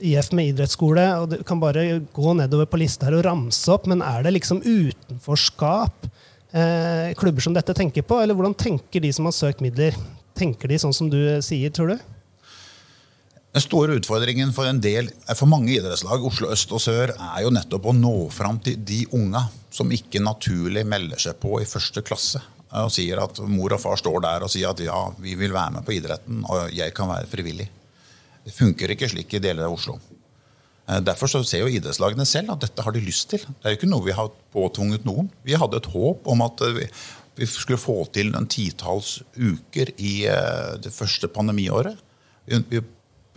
IF 0.00 0.32
med 0.32 0.54
idrettsskole. 0.54 1.04
og 1.20 1.34
Du 1.34 1.42
kan 1.44 1.60
bare 1.60 2.00
gå 2.16 2.36
nedover 2.40 2.70
på 2.70 2.80
lista 2.80 3.10
her 3.10 3.18
og 3.18 3.26
ramse 3.28 3.68
opp, 3.72 3.88
men 3.90 4.04
er 4.04 4.24
det 4.24 4.38
liksom 4.38 4.64
utenforskap 4.64 6.08
eh, 6.56 7.12
klubber 7.20 7.44
som 7.44 7.56
dette 7.56 7.76
tenker 7.76 8.06
på, 8.06 8.22
eller 8.22 8.36
hvordan 8.36 8.56
tenker 8.56 9.04
de 9.04 9.12
som 9.12 9.28
har 9.28 9.36
søkt 9.36 9.64
midler? 9.64 9.96
Tenker 10.36 10.72
de 10.72 10.80
sånn 10.80 10.96
som 10.96 11.12
du 11.12 11.20
sier, 11.44 11.72
tror 11.72 11.92
du? 11.92 12.15
Den 13.56 13.64
store 13.64 13.94
utfordringen 13.96 14.50
for 14.52 14.68
del, 14.84 15.06
for 15.32 15.48
mange 15.48 15.70
idrettslag, 15.72 16.20
Oslo 16.28 16.50
øst 16.52 16.74
og 16.76 16.80
sør, 16.84 17.14
er 17.16 17.40
jo 17.40 17.52
nettopp 17.56 17.86
å 17.88 17.94
nå 17.96 18.26
fram 18.28 18.58
til 18.60 18.74
de 18.84 18.98
unga 19.16 19.46
som 19.72 19.88
ikke 19.96 20.20
naturlig 20.20 20.82
melder 20.84 21.22
seg 21.22 21.38
på 21.40 21.54
i 21.62 21.68
første 21.68 22.02
klasse. 22.04 22.42
Og 22.82 22.90
sier 22.92 23.22
at 23.22 23.38
mor 23.48 23.72
og 23.72 23.80
far 23.80 23.96
står 23.96 24.18
der 24.26 24.44
og 24.44 24.50
sier 24.52 24.74
at 24.74 24.82
ja, 24.84 24.98
vi 25.16 25.32
vil 25.40 25.54
være 25.54 25.78
med 25.78 25.86
på 25.86 25.94
idretten, 25.96 26.42
og 26.44 26.68
jeg 26.76 26.92
kan 26.98 27.08
være 27.08 27.30
frivillig. 27.30 27.64
Det 28.44 28.52
funker 28.52 28.92
ikke 28.92 29.08
slik 29.08 29.32
i 29.38 29.40
deler 29.40 29.70
av 29.70 29.78
Oslo. 29.78 29.96
Eh, 30.84 31.00
derfor 31.06 31.32
så 31.32 31.40
ser 31.40 31.64
jo 31.64 31.72
idrettslagene 31.72 32.28
selv 32.28 32.52
at 32.52 32.66
dette 32.66 32.84
har 32.84 32.92
de 32.92 33.02
lyst 33.06 33.30
til. 33.32 33.40
Det 33.40 33.70
er 33.70 33.72
jo 33.72 33.78
ikke 33.80 33.88
noe 33.88 34.04
vi 34.04 34.18
har 34.18 34.28
påtvunget 34.52 35.08
noen. 35.08 35.30
Vi 35.48 35.56
hadde 35.56 35.80
et 35.80 35.88
håp 35.94 36.28
om 36.28 36.44
at 36.44 36.60
vi, 36.76 36.90
vi 37.40 37.48
skulle 37.48 37.80
få 37.80 38.02
til 38.12 38.36
en 38.36 38.50
titalls 38.52 39.22
uker 39.32 39.94
i 39.96 40.26
eh, 40.28 40.76
det 40.76 40.92
første 40.92 41.32
pandemiåret. 41.32 42.04
Vi, 42.44 42.84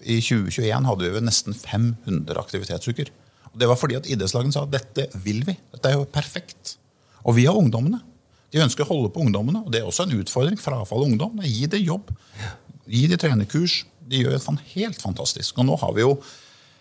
i 0.04 0.20
2021 0.24 0.88
hadde 0.90 1.12
vi 1.14 1.24
nesten 1.24 1.56
500 1.58 2.40
aktivitetsuker. 2.42 3.12
Og 3.50 3.62
det 3.62 3.70
var 3.70 3.80
fordi 3.80 3.98
at 4.00 4.10
idrettslagene 4.10 4.56
sa 4.56 4.66
at 4.66 4.74
dette 4.74 5.08
vil 5.24 5.42
vi. 5.48 5.56
Dette 5.74 5.92
er 5.92 5.98
jo 5.98 6.10
perfekt. 6.10 6.76
Og 7.26 7.36
vi 7.38 7.48
har 7.50 7.58
ungdommene. 7.58 8.02
De 8.54 8.62
ønsker 8.64 8.86
å 8.86 8.94
holde 8.94 9.14
på 9.14 9.24
ungdommene. 9.26 9.64
Og 9.66 9.74
det 9.74 9.82
er 9.82 9.90
også 9.90 10.06
en 10.06 10.20
utfordring. 10.20 10.60
Frafall 10.62 11.04
av 11.04 11.10
ungdom. 11.10 11.42
Gi 11.46 11.70
det 11.70 11.82
jobb. 11.82 12.12
Gi 12.90 13.08
det 13.10 13.20
trenerkurs. 13.22 13.84
De 14.10 14.24
gjør 14.24 14.38
det 14.38 14.60
helt 14.76 15.02
fantastisk. 15.02 15.58
Og 15.60 15.70
nå 15.70 15.80
har 15.82 15.96
vi 15.98 16.06
jo 16.06 16.16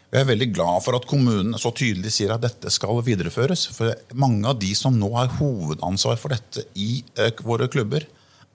vi 0.09 0.17
er 0.17 0.25
veldig 0.25 0.47
glad 0.57 0.81
for 0.81 0.97
at 0.97 1.05
kommunen 1.05 1.53
så 1.61 1.69
tydelig 1.77 2.15
sier 2.15 2.31
at 2.33 2.41
dette 2.41 2.71
skal 2.73 3.03
videreføres. 3.05 3.67
For 3.77 3.93
mange 4.17 4.49
av 4.49 4.57
de 4.57 4.71
som 4.77 4.95
nå 4.97 5.11
har 5.13 5.35
hovedansvar 5.37 6.17
for 6.17 6.33
dette 6.33 6.65
i 6.81 7.03
eh, 7.21 7.43
våre 7.45 7.69
klubber, 7.69 8.07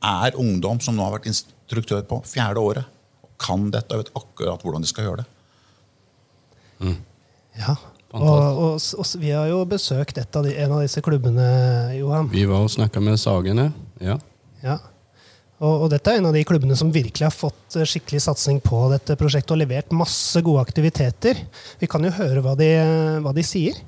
er 0.03 0.39
ungdom 0.41 0.81
som 0.81 0.97
nå 0.97 1.05
har 1.05 1.13
vært 1.13 1.29
instruktør 1.29 2.01
på 2.09 2.17
fjerde 2.25 2.63
året 2.63 2.89
kan 3.43 3.67
dette 3.73 3.95
og 3.95 4.03
vet 4.03 4.13
akkurat 4.17 4.63
hvordan 4.63 4.85
de 4.85 4.89
skal 4.89 5.09
gjøre 5.09 5.23
det. 5.23 5.27
Mm. 6.83 6.95
Ja, 7.59 7.75
og, 8.13 8.23
og, 8.29 8.73
og, 8.77 9.11
vi 9.21 9.31
har 9.33 9.47
jo 9.49 9.63
besøkt 9.65 10.19
av 10.21 10.45
de, 10.45 10.53
en 10.61 10.75
av 10.75 10.83
disse 10.85 11.01
klubbene, 11.05 11.45
Johan. 11.97 12.29
Vi 12.29 12.45
var 12.49 12.65
og 12.65 12.73
snakka 12.73 13.01
med 13.01 13.17
Sagene. 13.21 13.71
Ja. 14.03 14.19
ja. 14.61 14.77
Og, 15.63 15.85
og, 15.85 15.87
dette 15.93 16.11
er 16.11 16.19
en 16.19 16.29
av 16.29 16.35
de 16.35 16.43
klubbene 16.45 16.77
som 16.77 16.91
virkelig 16.93 17.25
har 17.25 17.33
fått 17.33 17.77
eh, 17.79 17.87
skikkelig 17.89 18.21
satsing 18.25 18.59
på 18.61 18.83
dette 18.91 19.17
prosjektet 19.17 19.55
og 19.55 19.61
levert 19.63 19.95
masse 19.95 20.41
gode 20.45 20.61
aktiviteter. 20.61 21.41
Vi 21.81 21.89
kan 21.89 22.05
jo 22.05 22.13
høre 22.13 22.43
hva 22.45 22.53
de, 22.59 22.69
hva 23.23 23.33
de 23.33 23.45
sier. 23.47 23.81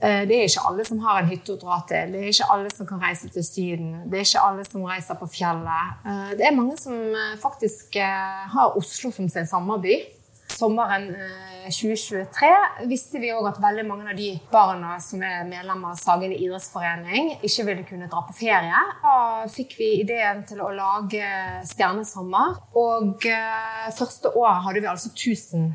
Eh, 0.00 0.26
det 0.28 0.36
er 0.36 0.48
ikke 0.48 0.64
alle 0.68 0.84
som 0.84 0.98
har 1.04 1.22
en 1.22 1.30
hytte 1.30 1.54
å 1.54 1.60
dra 1.60 1.78
til. 1.88 2.12
Det 2.12 2.20
er 2.20 2.34
ikke 2.34 2.50
alle 2.52 2.72
som 2.72 2.88
kan 2.88 3.00
reise 3.00 3.30
til 3.32 3.46
Syden. 3.46 3.94
Det 4.10 4.20
er 4.20 4.26
ikke 4.28 4.44
alle 4.44 4.66
som 4.68 4.84
reiser 4.84 5.16
på 5.20 5.28
fjellet. 5.32 6.02
Eh, 6.04 6.34
det 6.36 6.48
er 6.48 6.58
mange 6.58 6.76
som 6.80 6.92
eh, 6.92 7.38
faktisk 7.40 7.96
har 7.96 8.76
Oslo 8.76 9.12
som 9.14 9.30
sin 9.32 9.48
sommerby. 9.48 10.02
Sommeren 10.56 11.08
2023 11.66 12.86
visste 12.88 13.18
vi 13.20 13.32
òg 13.34 13.48
at 13.50 13.58
veldig 13.60 13.82
mange 13.84 14.06
av 14.12 14.16
de 14.16 14.28
barna 14.48 14.94
som 15.02 15.20
er 15.26 15.42
medlemmer 15.48 15.90
av 15.90 15.98
Sagene 15.98 16.38
idrettsforening, 16.38 17.32
ikke 17.44 17.66
ville 17.66 17.84
kunne 17.88 18.08
dra 18.08 18.22
på 18.24 18.36
ferie. 18.38 18.84
Da 19.02 19.16
fikk 19.52 19.74
vi 19.80 19.90
ideen 20.04 20.44
til 20.48 20.62
å 20.64 20.70
lage 20.72 21.26
Stjernesommer. 21.66 22.56
Og 22.78 23.26
første 23.98 24.32
året 24.38 24.64
hadde 24.68 24.84
vi 24.86 24.90
altså 24.94 25.12
1000 25.12 25.68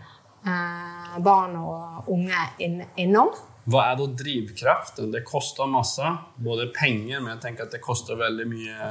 barn 1.22 1.60
og 1.60 2.10
unge 2.16 2.48
innom. 2.63 3.36
Hva 3.70 3.84
er 3.91 3.98
da 4.00 4.08
drivkraften? 4.18 5.12
Det 5.13 5.22
koster 5.27 5.70
masse, 5.70 6.06
både 6.41 6.72
penger, 6.74 7.20
men 7.22 7.36
jeg 7.36 7.41
tenker 7.44 7.68
at 7.68 7.75
det 7.75 7.84
koster 7.84 8.18
veldig 8.18 8.48
mye 8.50 8.88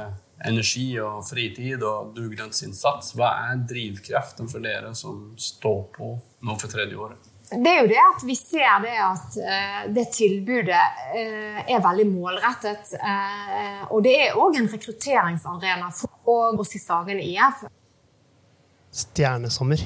energi 0.47 0.93
og 1.03 1.25
fritid 1.27 1.83
og 1.83 2.13
dugnadsinnsats. 2.15 3.11
Hva 3.17 3.33
er 3.49 3.65
drivkraften 3.67 4.49
for 4.51 4.63
dere 4.63 4.93
som 4.97 5.33
står 5.39 5.83
på 5.97 6.13
nå 6.47 6.55
for 6.61 6.71
tredje 6.71 6.97
året? 6.97 7.27
Det 7.51 7.67
er 7.67 7.81
jo 7.81 7.87
det 7.91 7.99
at 7.99 8.21
vi 8.23 8.35
ser 8.39 8.77
det 8.85 8.93
at 9.03 9.33
uh, 9.43 9.81
det 9.91 10.05
tilbudet 10.15 10.85
uh, 11.11 11.59
er 11.67 11.83
veldig 11.83 12.07
målrettet. 12.07 12.93
Uh, 12.95 13.91
og 13.91 14.05
det 14.07 14.15
er 14.23 14.39
òg 14.39 14.55
en 14.55 14.71
rekrutteringsarena 14.71 15.91
for 15.91 16.63
oss 16.63 16.71
i 16.79 16.79
Sagen 16.79 17.19
IF. 17.19 17.65
Stjernesommer. 19.03 19.83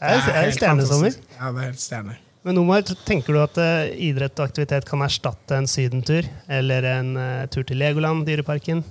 Er 0.00 0.16
det, 0.16 0.32
er 0.32 0.48
det 0.48 0.56
stjernesommer? 0.56 1.20
Ja, 1.36 1.52
det 1.52 1.60
er 1.60 1.72
helt 1.74 1.84
stjerne. 1.84 2.16
Men 2.42 2.58
Omar, 2.58 2.82
tenker 3.06 3.36
du 3.36 3.38
at 3.38 3.58
uh, 3.60 3.86
idrett 4.02 4.34
og 4.40 4.48
aktivitet 4.48 4.86
kan 4.88 5.04
erstatte 5.04 5.54
en 5.54 5.68
sydentur? 5.70 6.26
Eller 6.50 6.86
en 6.96 7.14
uh, 7.14 7.44
tur 7.46 7.62
til 7.66 7.78
Legoland, 7.78 8.24
Dyreparken? 8.26 8.82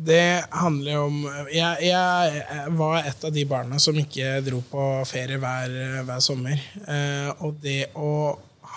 Det 0.00 0.46
handler 0.56 1.02
om 1.02 1.18
jeg, 1.52 1.90
jeg, 1.90 2.44
var 2.78 3.02
et 3.04 3.26
av 3.28 3.34
de 3.34 3.44
barna 3.44 3.76
som 3.84 3.98
ikke 4.00 4.38
dro 4.46 4.62
på 4.70 4.86
ferie 5.10 5.36
hver, 5.42 5.76
hver 6.08 6.22
sommer. 6.24 6.62
Uh, 6.86 7.36
og 7.44 7.60
det 7.60 7.90
å 7.92 8.14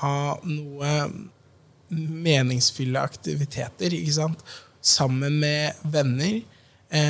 ha 0.02 0.18
noe 0.44 0.92
meningsfylle 1.94 3.00
aktiviteter 3.00 3.96
ikke 3.96 4.20
sant? 4.20 4.44
sammen 4.84 5.38
med 5.40 5.78
venner 5.88 6.42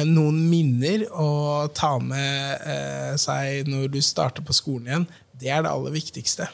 noen 0.08 0.38
minner 0.48 1.02
å 1.12 1.66
ta 1.76 1.98
med 2.00 2.62
eh, 2.70 3.16
seg 3.20 3.68
når 3.68 3.90
du 3.92 3.98
starter 4.06 4.46
på 4.46 4.56
skolen 4.56 4.88
igjen. 4.88 5.08
Det 5.40 5.50
er 5.50 5.64
det 5.66 5.72
aller 5.72 5.96
viktigste. 5.96 6.48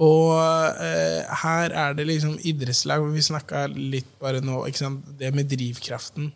Og 0.00 0.32
eh, 0.80 1.26
her 1.42 1.74
er 1.76 1.96
det 1.96 2.06
liksom 2.08 2.38
idrettslag, 2.46 3.04
vi 3.12 3.22
snakka 3.24 3.66
litt 3.72 4.08
bare 4.22 4.40
nå, 4.44 4.62
det 5.20 5.32
med 5.36 5.50
drivkraften. 5.50 6.30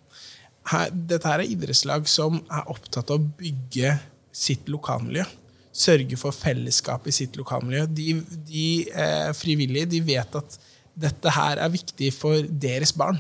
Her, 0.71 0.92
dette 0.92 1.28
her 1.28 1.42
er 1.42 1.52
idrettslag 1.52 2.06
som 2.09 2.38
er 2.49 2.68
opptatt 2.73 3.12
av 3.12 3.21
å 3.21 3.33
bygge 3.40 3.97
sitt 4.35 4.71
lokalmiljø. 4.73 5.26
Sørge 5.75 6.16
for 6.21 6.37
fellesskap 6.37 7.09
i 7.11 7.14
sitt 7.14 7.37
lokalmiljø. 7.40 7.85
De, 7.90 8.09
de 8.49 8.66
eh, 8.92 9.30
frivillige 9.37 9.90
de 9.97 10.02
vet 10.06 10.40
at 10.40 10.59
dette 10.94 11.35
her 11.35 11.61
er 11.61 11.73
viktig 11.75 12.12
for 12.14 12.47
deres 12.49 12.94
barn. 12.97 13.18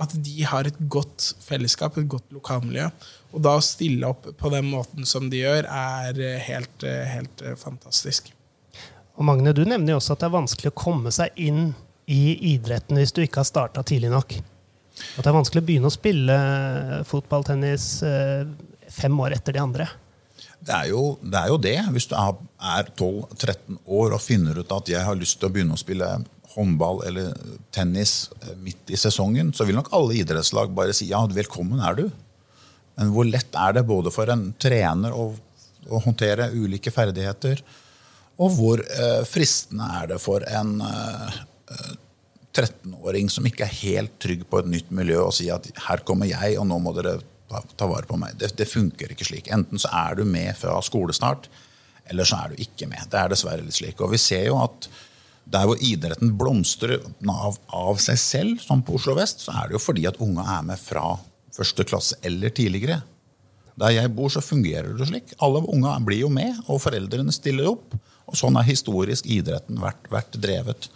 At 0.00 0.14
de 0.16 0.44
har 0.48 0.64
et 0.64 0.78
godt 0.88 1.34
fellesskap, 1.44 1.98
et 2.00 2.08
godt 2.08 2.30
lokalmiljø. 2.32 2.88
Og 3.30 3.42
da 3.44 3.54
å 3.58 3.62
stille 3.62 4.08
opp 4.10 4.26
på 4.38 4.50
den 4.52 4.68
måten 4.72 5.06
som 5.06 5.28
de 5.30 5.44
gjør, 5.44 5.68
er 5.68 6.18
eh, 6.18 6.38
helt, 6.48 6.86
eh, 6.86 7.06
helt 7.14 7.44
eh, 7.44 7.56
fantastisk. 7.58 8.32
Og 9.14 9.26
Magne, 9.28 9.54
du 9.54 9.62
nevner 9.62 9.94
jo 9.94 10.00
også 10.00 10.16
at 10.16 10.22
det 10.22 10.30
er 10.30 10.38
vanskelig 10.38 10.72
å 10.72 10.80
komme 10.80 11.12
seg 11.14 11.36
inn 11.38 11.72
i 12.10 12.34
idretten 12.54 12.98
hvis 12.98 13.14
du 13.14 13.22
ikke 13.22 13.42
har 13.44 13.48
starta 13.48 13.84
tidlig 13.86 14.10
nok. 14.10 14.34
At 14.34 15.22
det 15.22 15.30
er 15.30 15.36
vanskelig 15.36 15.62
å 15.62 15.66
begynne 15.68 15.90
å 15.90 15.94
spille 15.94 16.36
fotball, 17.08 17.44
tennis 17.46 18.00
fem 18.90 19.20
år 19.22 19.36
etter 19.36 19.54
de 19.54 19.62
andre. 19.62 19.86
Det 20.60 20.74
er 20.74 20.88
jo 20.90 21.04
det. 21.22 21.36
Er 21.38 21.52
jo 21.52 21.60
det. 21.62 21.76
Hvis 21.94 22.08
du 22.10 22.16
er 22.16 22.90
12-13 22.98 23.78
år 23.86 24.16
og 24.16 24.24
finner 24.24 24.58
ut 24.58 24.74
at 24.74 24.90
jeg 24.90 25.04
har 25.06 25.16
lyst 25.16 25.38
til 25.40 25.48
å 25.48 25.54
begynne 25.54 25.76
å 25.76 25.80
spille 25.80 26.10
håndball 26.56 27.04
eller 27.06 27.30
tennis 27.72 28.32
midt 28.64 28.90
i 28.90 28.98
sesongen, 28.98 29.54
så 29.54 29.68
vil 29.68 29.78
nok 29.78 29.92
alle 29.96 30.18
idrettslag 30.18 30.74
bare 30.76 30.96
si 30.96 31.08
ja, 31.12 31.22
velkommen 31.30 31.80
er 31.86 32.02
du. 32.02 32.04
Men 33.00 33.14
hvor 33.14 33.24
lett 33.24 33.56
er 33.56 33.78
det 33.78 33.86
både 33.88 34.12
for 34.12 34.28
en 34.28 34.50
trener 34.60 35.14
å, 35.16 35.30
å 35.88 36.02
håndtere 36.04 36.50
ulike 36.52 36.92
ferdigheter, 36.92 37.62
og 38.40 38.52
hvor 38.56 38.82
eh, 38.84 39.22
fristende 39.28 39.88
er 40.00 40.12
det 40.12 40.20
for 40.20 40.44
en 40.48 40.78
eh, 40.84 41.40
13-åring 42.56 43.28
som 43.32 43.46
ikke 43.46 43.66
er 43.66 43.78
helt 43.82 44.16
trygg 44.22 44.46
på 44.50 44.60
et 44.60 44.70
nytt 44.70 44.92
miljø, 44.94 45.20
og 45.26 45.34
si 45.36 45.48
at 45.52 45.68
'her 45.70 46.04
kommer 46.04 46.28
jeg, 46.28 46.58
og 46.58 46.66
nå 46.68 46.78
må 46.82 46.92
dere 46.96 47.18
ta, 47.50 47.62
ta 47.76 47.88
vare 47.88 48.08
på 48.08 48.18
meg'. 48.20 48.36
Det, 48.36 48.52
det, 48.58 48.68
funker 48.68 49.12
ikke 49.12 49.28
slik. 49.28 49.52
Enten 49.52 49.78
så 49.78 49.88
er 49.92 50.20
du 50.20 50.24
med 50.24 50.56
fra 50.58 50.76
skolestart, 50.82 51.48
eller 52.10 52.26
så 52.26 52.42
er 52.42 52.50
du 52.50 52.64
ikke 52.64 52.88
med. 52.90 53.06
Det 53.10 53.20
er 53.20 53.30
dessverre 53.30 53.64
litt 53.64 53.78
slik. 53.78 54.00
Og 54.00 54.12
vi 54.12 54.18
ser 54.18 54.48
jo 54.48 54.58
at 54.60 54.90
der 55.50 55.66
hvor 55.66 55.78
idretten 55.82 56.34
blomstrer 56.38 57.00
av, 57.28 57.58
av 57.74 57.96
seg 58.02 58.18
selv, 58.18 58.60
som 58.62 58.82
på 58.82 58.98
Oslo 58.98 59.14
vest, 59.18 59.44
så 59.46 59.54
er 59.56 59.68
det 59.68 59.78
jo 59.78 59.82
fordi 59.82 60.06
at 60.10 60.20
unge 60.22 60.42
er 60.42 60.66
med 60.66 60.78
fra 60.78 61.18
første 61.60 61.86
klasse 61.86 62.18
eller 62.26 62.52
tidligere. 62.56 63.02
Der 63.80 63.94
jeg 63.94 64.12
bor, 64.12 64.28
så 64.32 64.42
fungerer 64.44 64.92
det 64.96 65.08
slik. 65.08 65.34
Alle 65.40 65.62
unga 65.72 65.94
blir 66.04 66.24
jo 66.24 66.32
med, 66.32 66.58
og 66.68 66.82
foreldrene 66.84 67.32
stiller 67.32 67.70
opp. 67.70 67.94
Og 68.30 68.36
Sånn 68.38 68.58
har 68.58 68.66
historisk 68.66 69.26
idretten 69.30 69.80
vært, 69.82 70.04
vært 70.12 70.36
drevet. 70.42 70.90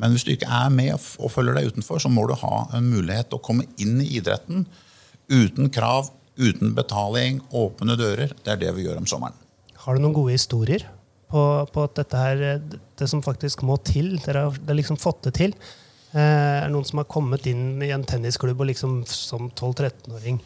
Men 0.00 0.14
hvis 0.14 0.24
du 0.24 0.32
ikke 0.32 0.48
er 0.48 0.70
med 0.72 0.94
og 0.96 1.32
følger 1.32 1.58
deg 1.58 1.72
utenfor, 1.72 2.00
så 2.00 2.08
må 2.12 2.24
du 2.28 2.36
ha 2.40 2.62
en 2.76 2.86
mulighet 2.88 3.28
til 3.30 3.40
å 3.40 3.44
komme 3.44 3.66
inn 3.82 3.98
i 4.00 4.08
idretten 4.16 4.64
uten 5.30 5.68
krav, 5.70 6.08
uten 6.40 6.72
betaling, 6.74 7.42
åpne 7.52 7.98
dører. 8.00 8.32
Det 8.44 8.54
er 8.54 8.62
det 8.62 8.72
vi 8.78 8.86
gjør 8.86 9.02
om 9.02 9.10
sommeren. 9.10 9.36
Har 9.84 9.96
du 9.96 10.02
noen 10.02 10.16
gode 10.16 10.34
historier 10.34 10.86
på, 11.30 11.42
på 11.72 11.84
at 11.84 12.00
dette 12.00 12.22
her, 12.22 12.62
det 12.98 13.10
som 13.10 13.22
faktisk 13.24 13.62
må 13.66 13.76
til? 13.86 14.14
Dere 14.24 14.48
har 14.48 14.76
liksom 14.76 14.98
fått 15.00 15.26
det 15.28 15.36
til. 15.38 15.54
Eh, 16.10 16.18
er 16.20 16.66
det 16.66 16.74
noen 16.74 16.86
som 16.88 16.98
har 16.98 17.10
kommet 17.10 17.46
inn 17.46 17.78
i 17.86 17.92
en 17.94 18.02
tennisklubb 18.06 18.64
og 18.64 18.70
liksom, 18.72 18.96
som 19.06 19.46
12-13-åring 19.52 20.40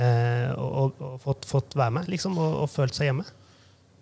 eh, 0.00 0.48
og, 0.56 0.96
og, 0.96 1.18
fått, 1.20 1.44
fått, 1.48 1.76
være 1.76 1.98
med 1.98 2.08
liksom, 2.08 2.38
og, 2.40 2.62
og, 2.62 2.70
følt 2.72 2.96
seg 2.96 3.10
hjemme? 3.10 3.26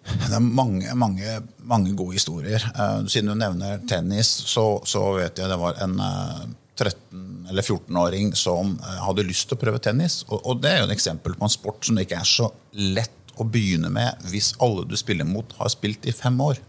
Det 0.07 0.37
er 0.39 0.45
mange, 0.45 0.95
mange, 0.97 1.35
mange 1.69 1.93
gode 1.99 2.15
historier. 2.17 2.63
Uh, 2.73 3.03
siden 3.11 3.33
du 3.33 3.37
nevner 3.37 3.83
tennis, 3.91 4.31
så, 4.49 4.65
så, 4.89 5.03
vet 5.19 5.43
jeg 5.43 5.51
det 5.51 5.59
var 5.61 5.77
en 5.85 5.99
uh, 6.01 6.47
13- 6.79 7.51
eller 7.51 7.67
14-åring 7.67 8.31
som 8.39 8.79
hadde 8.81 9.27
lyst 9.27 9.51
til 9.51 9.59
å 9.59 9.61
prøve 9.61 9.83
tennis. 9.83 10.23
Og, 10.31 10.39
og, 10.39 10.63
det 10.63 10.71
er 10.71 10.79
jo 10.81 10.87
et 10.89 10.95
eksempel 10.95 11.35
på 11.37 11.45
en 11.45 11.53
sport 11.53 11.85
som 11.85 11.99
det 11.99 12.07
ikke 12.07 12.23
er 12.23 12.31
så 12.31 12.49
lett 12.79 13.35
å 13.37 13.45
begynne 13.45 13.91
med 13.93 14.31
hvis 14.31 14.55
alle 14.63 14.87
du 14.89 14.97
spiller 14.97 15.29
mot, 15.29 15.53
har 15.59 15.69
spilt 15.75 16.07
i 16.09 16.15
fem 16.17 16.39
år. 16.41 16.63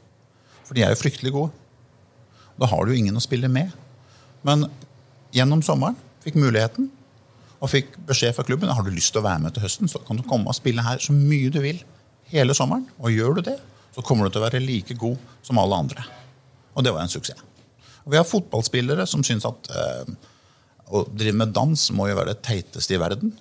For 0.66 0.76
de 0.76 0.84
er 0.84 0.92
jo 0.92 1.00
fryktelig 1.00 1.32
gode. 1.38 1.56
Da 2.60 2.68
har 2.74 2.84
du 2.84 2.92
jo 2.92 3.00
ingen 3.00 3.16
å 3.16 3.24
spille 3.24 3.48
med. 3.52 3.72
Men 4.48 4.66
gjennom 5.36 5.62
sommeren 5.66 5.98
fikk 6.24 6.38
muligheten 6.40 6.90
og 7.62 7.70
fikk 7.70 7.94
beskjed 8.10 8.34
fra 8.36 8.46
klubben 8.46 8.72
har 8.74 8.86
du 8.86 8.90
lyst 8.94 9.14
til 9.14 9.22
å 9.22 9.28
være 9.28 9.44
med 9.44 9.54
til 9.56 9.66
høsten, 9.66 9.90
så 9.90 10.02
kan 10.06 10.18
du 10.18 10.26
komme 10.26 10.50
og 10.50 10.58
spille 10.58 10.86
her 10.86 11.02
så 11.02 11.14
mye 11.14 11.52
du 11.54 11.60
vil 11.62 11.82
hele 12.32 12.56
sommeren. 12.58 12.88
Og 12.98 13.14
gjør 13.14 13.38
du 13.38 13.44
det, 13.52 13.60
så 13.94 14.04
kommer 14.06 14.26
du 14.26 14.34
til 14.34 14.42
å 14.42 14.48
være 14.48 14.64
like 14.64 14.98
god 14.98 15.22
som 15.46 15.60
alle 15.62 15.78
andre. 15.84 16.06
Og 16.74 16.86
det 16.86 16.94
var 16.96 17.06
en 17.06 17.12
suksess. 17.12 17.44
Og 18.02 18.14
vi 18.14 18.18
har 18.18 18.26
fotballspillere 18.26 19.06
som 19.06 19.22
syns 19.26 19.46
at 19.46 19.70
eh, 19.78 20.14
å 20.90 21.04
drive 21.06 21.38
med 21.38 21.54
dans 21.56 21.84
må 21.96 22.10
jo 22.10 22.18
være 22.18 22.34
det 22.34 22.44
teiteste 22.48 22.96
i 22.96 23.02
verden. 23.02 23.36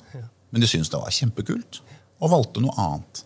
Men 0.50 0.62
de 0.62 0.68
syns 0.68 0.90
det 0.92 1.00
var 1.00 1.14
kjempekult, 1.14 1.80
og 2.20 2.32
valgte 2.34 2.62
noe 2.62 2.76
annet. 2.76 3.22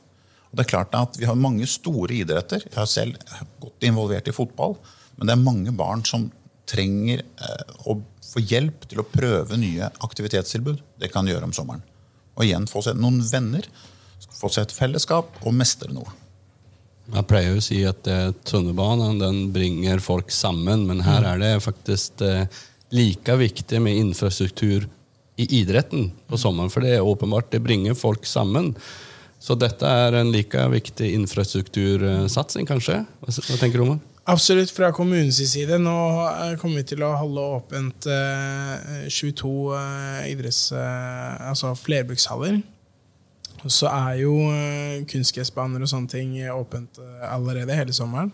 Og 0.50 0.59
det 0.59 0.64
er 0.64 0.71
klart 0.71 0.95
at 0.95 1.19
Vi 1.19 1.26
har 1.26 1.35
mange 1.35 1.66
store 1.66 2.14
idretter. 2.14 2.62
Jeg 2.69 2.78
har 2.78 2.87
selv 2.87 3.19
gått 3.59 3.88
involvert 3.88 4.28
i 4.31 4.37
fotball. 4.37 4.76
Men 5.16 5.26
det 5.26 5.35
er 5.35 5.43
mange 5.43 5.75
barn 5.75 6.04
som 6.07 6.28
trenger 6.71 7.23
eh, 7.23 7.73
å 7.85 7.99
få 8.25 8.42
hjelp 8.42 8.87
til 8.90 9.02
å 9.02 9.09
prøve 9.09 9.59
nye 9.61 9.90
aktivitetstilbud. 10.04 10.83
Det 11.00 11.11
kan 11.12 11.28
gjøre 11.28 11.49
om 11.49 11.54
sommeren. 11.56 11.85
Og 12.35 12.47
igjen 12.47 12.66
få 12.71 12.83
seg 12.85 12.99
noen 12.99 13.21
venner, 13.28 13.66
få 14.35 14.50
seg 14.50 14.66
et 14.66 14.75
fellesskap 14.75 15.42
og 15.44 15.56
mestre 15.56 15.92
noe. 15.94 16.11
Jeg 17.12 17.28
pleier 17.28 17.59
å 17.59 17.62
si 17.62 17.83
at 17.85 18.06
eh, 18.09 18.30
den 19.21 19.40
bringer 19.52 20.00
folk 20.00 20.33
sammen, 20.33 20.87
men 20.88 21.04
her 21.04 21.26
er 21.35 21.40
det 21.42 21.52
faktisk 21.66 22.23
eh, 22.25 22.47
like 22.94 23.37
viktig 23.37 23.80
med 23.83 23.99
infrastruktur 24.00 24.88
i 25.37 25.47
idretten 25.61 26.12
på 26.30 26.38
sommeren. 26.40 26.73
For 26.73 26.85
det 26.85 26.97
er 26.97 27.04
åpenbart 27.04 27.50
det 27.52 27.61
bringer 27.64 27.94
folk 27.99 28.25
sammen. 28.26 28.73
Så 29.42 29.56
dette 29.61 29.85
er 29.85 30.16
en 30.16 30.33
like 30.33 30.62
viktig 30.73 31.11
infrastruktursatsing, 31.18 32.64
kanskje? 32.71 33.02
Hva, 33.21 33.59
tenker 33.61 33.76
du, 33.76 33.85
Omar? 33.85 34.00
Absolutt, 34.25 34.71
fra 34.73 34.88
kommunens 34.97 35.37
side. 35.37 35.76
Nå 35.85 35.95
eh, 36.25 36.54
kommer 36.61 36.81
vi 36.81 36.88
til 36.95 37.02
å 37.04 37.12
holde 37.21 37.43
åpent 37.59 38.07
eh, 38.09 39.09
22 39.12 39.50
eh, 39.76 40.21
idretts... 40.33 40.71
Eh, 40.73 41.49
altså 41.50 41.75
flerbrukshaller. 41.76 42.62
Så 43.69 43.88
er 43.90 44.23
jo 44.23 44.38
eh, 44.49 45.02
kunstgressbaner 45.09 45.85
og 45.85 45.90
sånne 45.93 46.12
ting 46.12 46.37
åpent 46.54 47.00
eh, 47.04 47.26
allerede 47.28 47.76
hele 47.76 47.97
sommeren. 47.97 48.33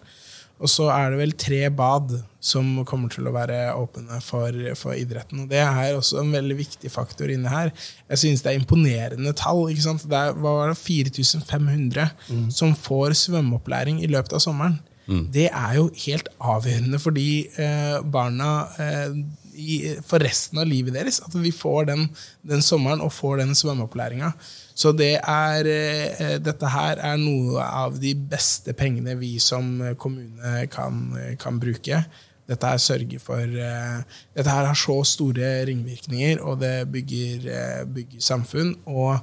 Og 0.60 0.68
så 0.68 0.90
er 0.92 1.10
det 1.10 1.18
vel 1.22 1.32
tre 1.40 1.60
bad 1.72 2.12
som 2.44 2.68
kommer 2.86 3.10
til 3.10 3.26
å 3.26 3.32
være 3.32 3.72
åpne 3.80 4.20
for, 4.22 4.54
for 4.76 4.92
idretten. 4.94 5.42
Og 5.42 5.50
det 5.50 5.62
er 5.64 5.96
også 5.96 6.20
en 6.20 6.34
veldig 6.36 6.58
viktig 6.58 6.92
faktor 6.92 7.32
inne 7.32 7.50
her. 7.50 7.72
Jeg 8.12 8.22
synes 8.22 8.44
det 8.44 8.52
er 8.52 8.60
imponerende 8.60 9.32
tall. 9.40 9.64
ikke 9.72 9.86
sant? 9.88 10.04
Det 10.06 10.20
er, 10.20 10.36
var 10.38 10.70
det, 10.70 10.76
4500 10.78 12.12
mm. 12.28 12.46
som 12.54 12.76
får 12.76 13.16
svømmeopplæring 13.24 14.04
i 14.04 14.12
løpet 14.12 14.36
av 14.36 14.44
sommeren. 14.44 14.78
Mm. 15.10 15.26
Det 15.34 15.48
er 15.50 15.74
jo 15.74 15.88
helt 16.04 16.28
avgjørende 16.38 16.98
for 17.02 17.16
de 17.16 17.28
eh, 17.58 17.96
barna 18.14 18.50
eh, 18.78 19.16
i, 19.58 19.78
for 20.06 20.22
resten 20.22 20.60
av 20.62 20.68
livet 20.70 20.94
deres. 20.94 21.18
At 21.26 21.34
de 21.34 21.52
får 21.54 21.88
den, 21.90 22.06
den 22.46 22.62
sommeren 22.62 23.02
og 23.02 23.10
får 23.16 23.40
den 23.42 23.54
svømmeopplæringa. 23.58 24.30
Så 24.78 24.92
det 24.96 25.16
er, 25.18 25.66
eh, 25.66 26.36
dette 26.38 26.70
her 26.70 27.02
er 27.10 27.18
noe 27.20 27.64
av 27.66 27.98
de 28.00 28.14
beste 28.14 28.74
pengene 28.78 29.16
vi 29.18 29.34
som 29.42 29.72
kommune 29.98 30.66
kan, 30.70 31.02
kan 31.42 31.58
bruke. 31.62 32.04
Dette 32.50 32.66
her 32.66 32.80
sørger 32.82 33.20
for 33.22 33.46
uh, 33.46 34.00
Dette 34.34 34.50
her 34.50 34.66
har 34.66 34.74
så 34.74 34.96
store 35.06 35.50
ringvirkninger, 35.68 36.40
og 36.42 36.58
det 36.58 36.88
bygger, 36.90 37.44
uh, 37.46 37.84
bygger, 37.86 38.24
samfunn. 38.26 38.72
Og 38.90 39.20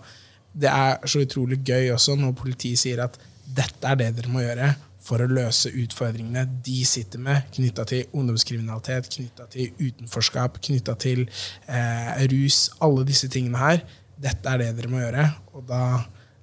det 0.55 0.69
er 0.71 1.03
så 1.03 1.25
utrolig 1.25 1.59
gøy 1.67 1.91
også 1.91 2.15
når 2.15 2.37
politiet 2.39 2.79
sier 2.79 3.03
at 3.03 3.19
dette 3.57 3.83
er 3.87 3.99
det 3.99 4.13
dere 4.15 4.31
må 4.31 4.45
gjøre 4.45 4.71
for 5.07 5.23
å 5.23 5.29
løse 5.31 5.71
utfordringene 5.71 6.43
de 6.65 6.81
sitter 6.87 7.21
med, 7.23 7.47
knytta 7.55 7.85
til 7.87 8.09
ungdomskriminalitet, 8.11 9.07
knytta 9.13 9.47
til 9.53 9.71
utenforskap, 9.79 10.59
knytta 10.67 10.97
til 10.99 11.23
eh, 11.23 12.25
rus. 12.33 12.65
Alle 12.83 13.07
disse 13.07 13.31
tingene 13.31 13.61
her 13.61 13.81
dette 14.17 14.49
er 14.49 14.61
det 14.61 14.71
dere 14.79 14.91
må 14.91 15.01
gjøre. 15.01 15.27
Og 15.57 15.65
da, 15.69 15.83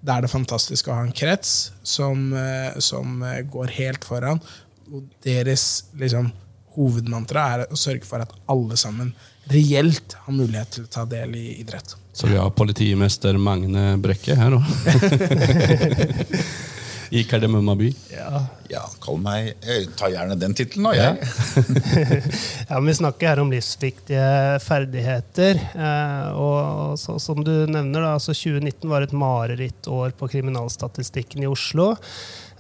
da 0.05 0.17
er 0.17 0.25
det 0.25 0.33
fantastisk 0.33 0.89
å 0.89 0.99
ha 0.99 1.05
en 1.07 1.15
krets 1.17 1.73
som, 1.83 2.31
eh, 2.39 2.79
som 2.85 3.21
eh, 3.27 3.43
går 3.51 3.75
helt 3.81 4.07
foran. 4.07 4.41
Og 4.93 5.05
deres 5.25 5.87
liksom, 5.99 6.31
hovedmantra 6.77 7.47
er 7.55 7.67
å 7.69 7.79
sørge 7.79 8.07
for 8.09 8.25
at 8.25 8.33
alle 8.51 8.79
sammen 8.81 9.13
reelt 9.51 10.17
har 10.25 10.35
mulighet 10.35 10.79
til 10.79 10.87
å 10.87 10.93
ta 10.93 11.05
del 11.09 11.35
i 11.37 11.47
idrett. 11.61 11.97
Så 12.15 12.31
vi 12.31 12.39
har 12.39 12.53
politimester 12.55 13.37
Magne 13.43 13.97
Brekke 14.01 14.37
her 14.39 14.55
òg. 14.57 14.65
I 17.11 17.25
Kardemumma 17.29 17.75
by. 17.77 17.89
Ja. 18.13 18.41
ja, 18.71 18.83
kall 19.03 19.19
meg 19.23 19.53
Jeg 19.65 19.89
tar 19.99 20.13
gjerne 20.15 20.37
den 20.41 20.55
tittelen 20.57 20.89
da. 20.89 20.95
jeg. 20.97 21.31
ja, 22.69 22.77
men 22.79 22.91
vi 22.91 22.97
snakker 23.01 23.33
her 23.33 23.43
om 23.43 23.53
livsviktige 23.53 24.59
ferdigheter. 24.65 25.61
Eh, 25.75 26.29
og 26.41 26.99
så, 27.01 27.19
som 27.23 27.45
du 27.45 27.53
nevner, 27.69 28.01
da, 28.01 28.15
altså 28.17 28.35
2019 28.37 28.89
var 28.91 29.07
et 29.07 29.17
marerittår 29.17 30.15
på 30.19 30.31
kriminalstatistikken 30.37 31.45
i 31.45 31.51
Oslo. 31.51 31.93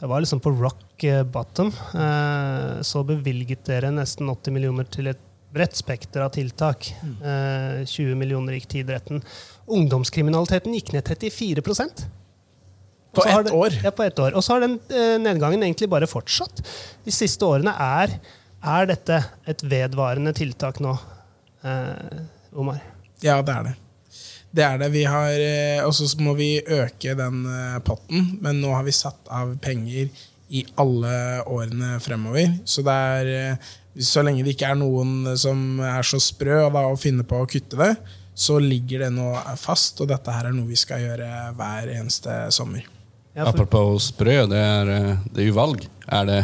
Det 0.00 0.11
var 0.11 0.24
liksom 0.24 0.42
på 0.44 0.54
rock 0.59 1.07
bottom. 1.33 1.72
Eh, 1.94 2.83
så 2.83 3.04
bevilget 3.07 3.64
dere 3.68 3.92
nesten 3.94 4.28
80 4.30 4.54
millioner 4.54 4.88
til 4.90 5.11
et 5.12 5.30
bredt 5.54 5.76
spekter 5.78 6.24
av 6.24 6.35
tiltak. 6.35 6.90
20 7.22 7.87
mm. 7.87 8.18
millioner 8.18 8.59
gikk 8.59 8.68
til 8.72 8.85
idretten. 8.85 9.22
Ungdomskriminaliteten 9.70 10.74
gikk 10.74 10.94
ned 10.96 11.07
34 11.07 11.64
på 13.14 13.24
ett 13.29 13.53
år? 13.55 13.77
Ja, 13.85 13.92
på 13.94 14.07
ett 14.07 14.18
år. 14.18 14.35
Og 14.35 14.44
så 14.44 14.55
har 14.57 14.64
den 14.64 14.79
eh, 14.90 15.14
nedgangen 15.22 15.62
egentlig 15.62 15.88
bare 15.92 16.09
fortsatt. 16.11 16.62
De 17.05 17.14
siste 17.14 17.46
årene 17.46 17.74
er, 17.81 18.18
er 18.64 18.90
dette 18.90 19.22
et 19.50 19.64
vedvarende 19.64 20.35
tiltak 20.37 20.81
nå, 20.85 20.96
eh, 21.64 22.20
Omar? 22.55 22.83
Ja, 23.24 23.40
det 23.42 23.55
er 23.55 23.70
det. 23.70 23.74
Det 24.55 24.62
er 24.62 24.77
det. 24.79 24.90
Vi 24.94 25.05
har, 25.11 25.33
eh, 25.33 25.85
Og 25.85 25.94
så 25.96 26.07
må 26.22 26.37
vi 26.38 26.59
øke 26.62 27.16
den 27.18 27.44
eh, 27.50 27.79
potten, 27.87 28.38
men 28.42 28.61
nå 28.62 28.74
har 28.74 28.85
vi 28.87 28.94
satt 28.94 29.31
av 29.31 29.57
penger 29.62 30.11
i 30.55 30.62
alle 30.79 31.42
årene 31.50 31.96
fremover. 32.05 32.61
Så 32.68 32.85
det 32.87 32.94
er 32.94 33.57
så 33.98 34.22
lenge 34.22 34.44
det 34.44 34.55
ikke 34.55 34.70
er 34.72 34.79
noen 34.79 35.37
som 35.38 35.81
er 35.83 36.03
så 36.07 36.20
sprø 36.22 36.64
da, 36.72 36.85
å 36.90 36.98
finne 36.98 37.27
på 37.27 37.40
å 37.42 37.48
kutte 37.50 37.79
det, 37.79 37.92
så 38.35 38.59
ligger 38.59 39.07
det 39.07 39.12
nå 39.14 39.29
fast, 39.61 40.00
og 40.03 40.11
dette 40.11 40.35
her 40.35 40.48
er 40.48 40.55
noe 40.57 40.66
vi 40.66 40.79
skal 40.79 41.03
gjøre 41.05 41.29
hver 41.55 41.92
eneste 41.94 42.35
sommer. 42.55 42.87
Ja, 43.35 43.44
for... 43.44 43.51
Apropos 43.51 44.12
sprø, 44.12 44.44
det 44.47 44.59
er, 44.59 44.90
eh, 44.94 45.23
det 45.35 45.42
er 45.42 45.49
jo 45.49 45.57
valg. 45.57 45.83
Er 46.14 46.27
det 46.29 46.40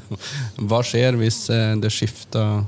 Hva 0.68 0.78
skjer 0.86 1.18
hvis 1.20 1.44
eh, 1.52 1.74
det 1.82 1.90
skifter 1.92 2.62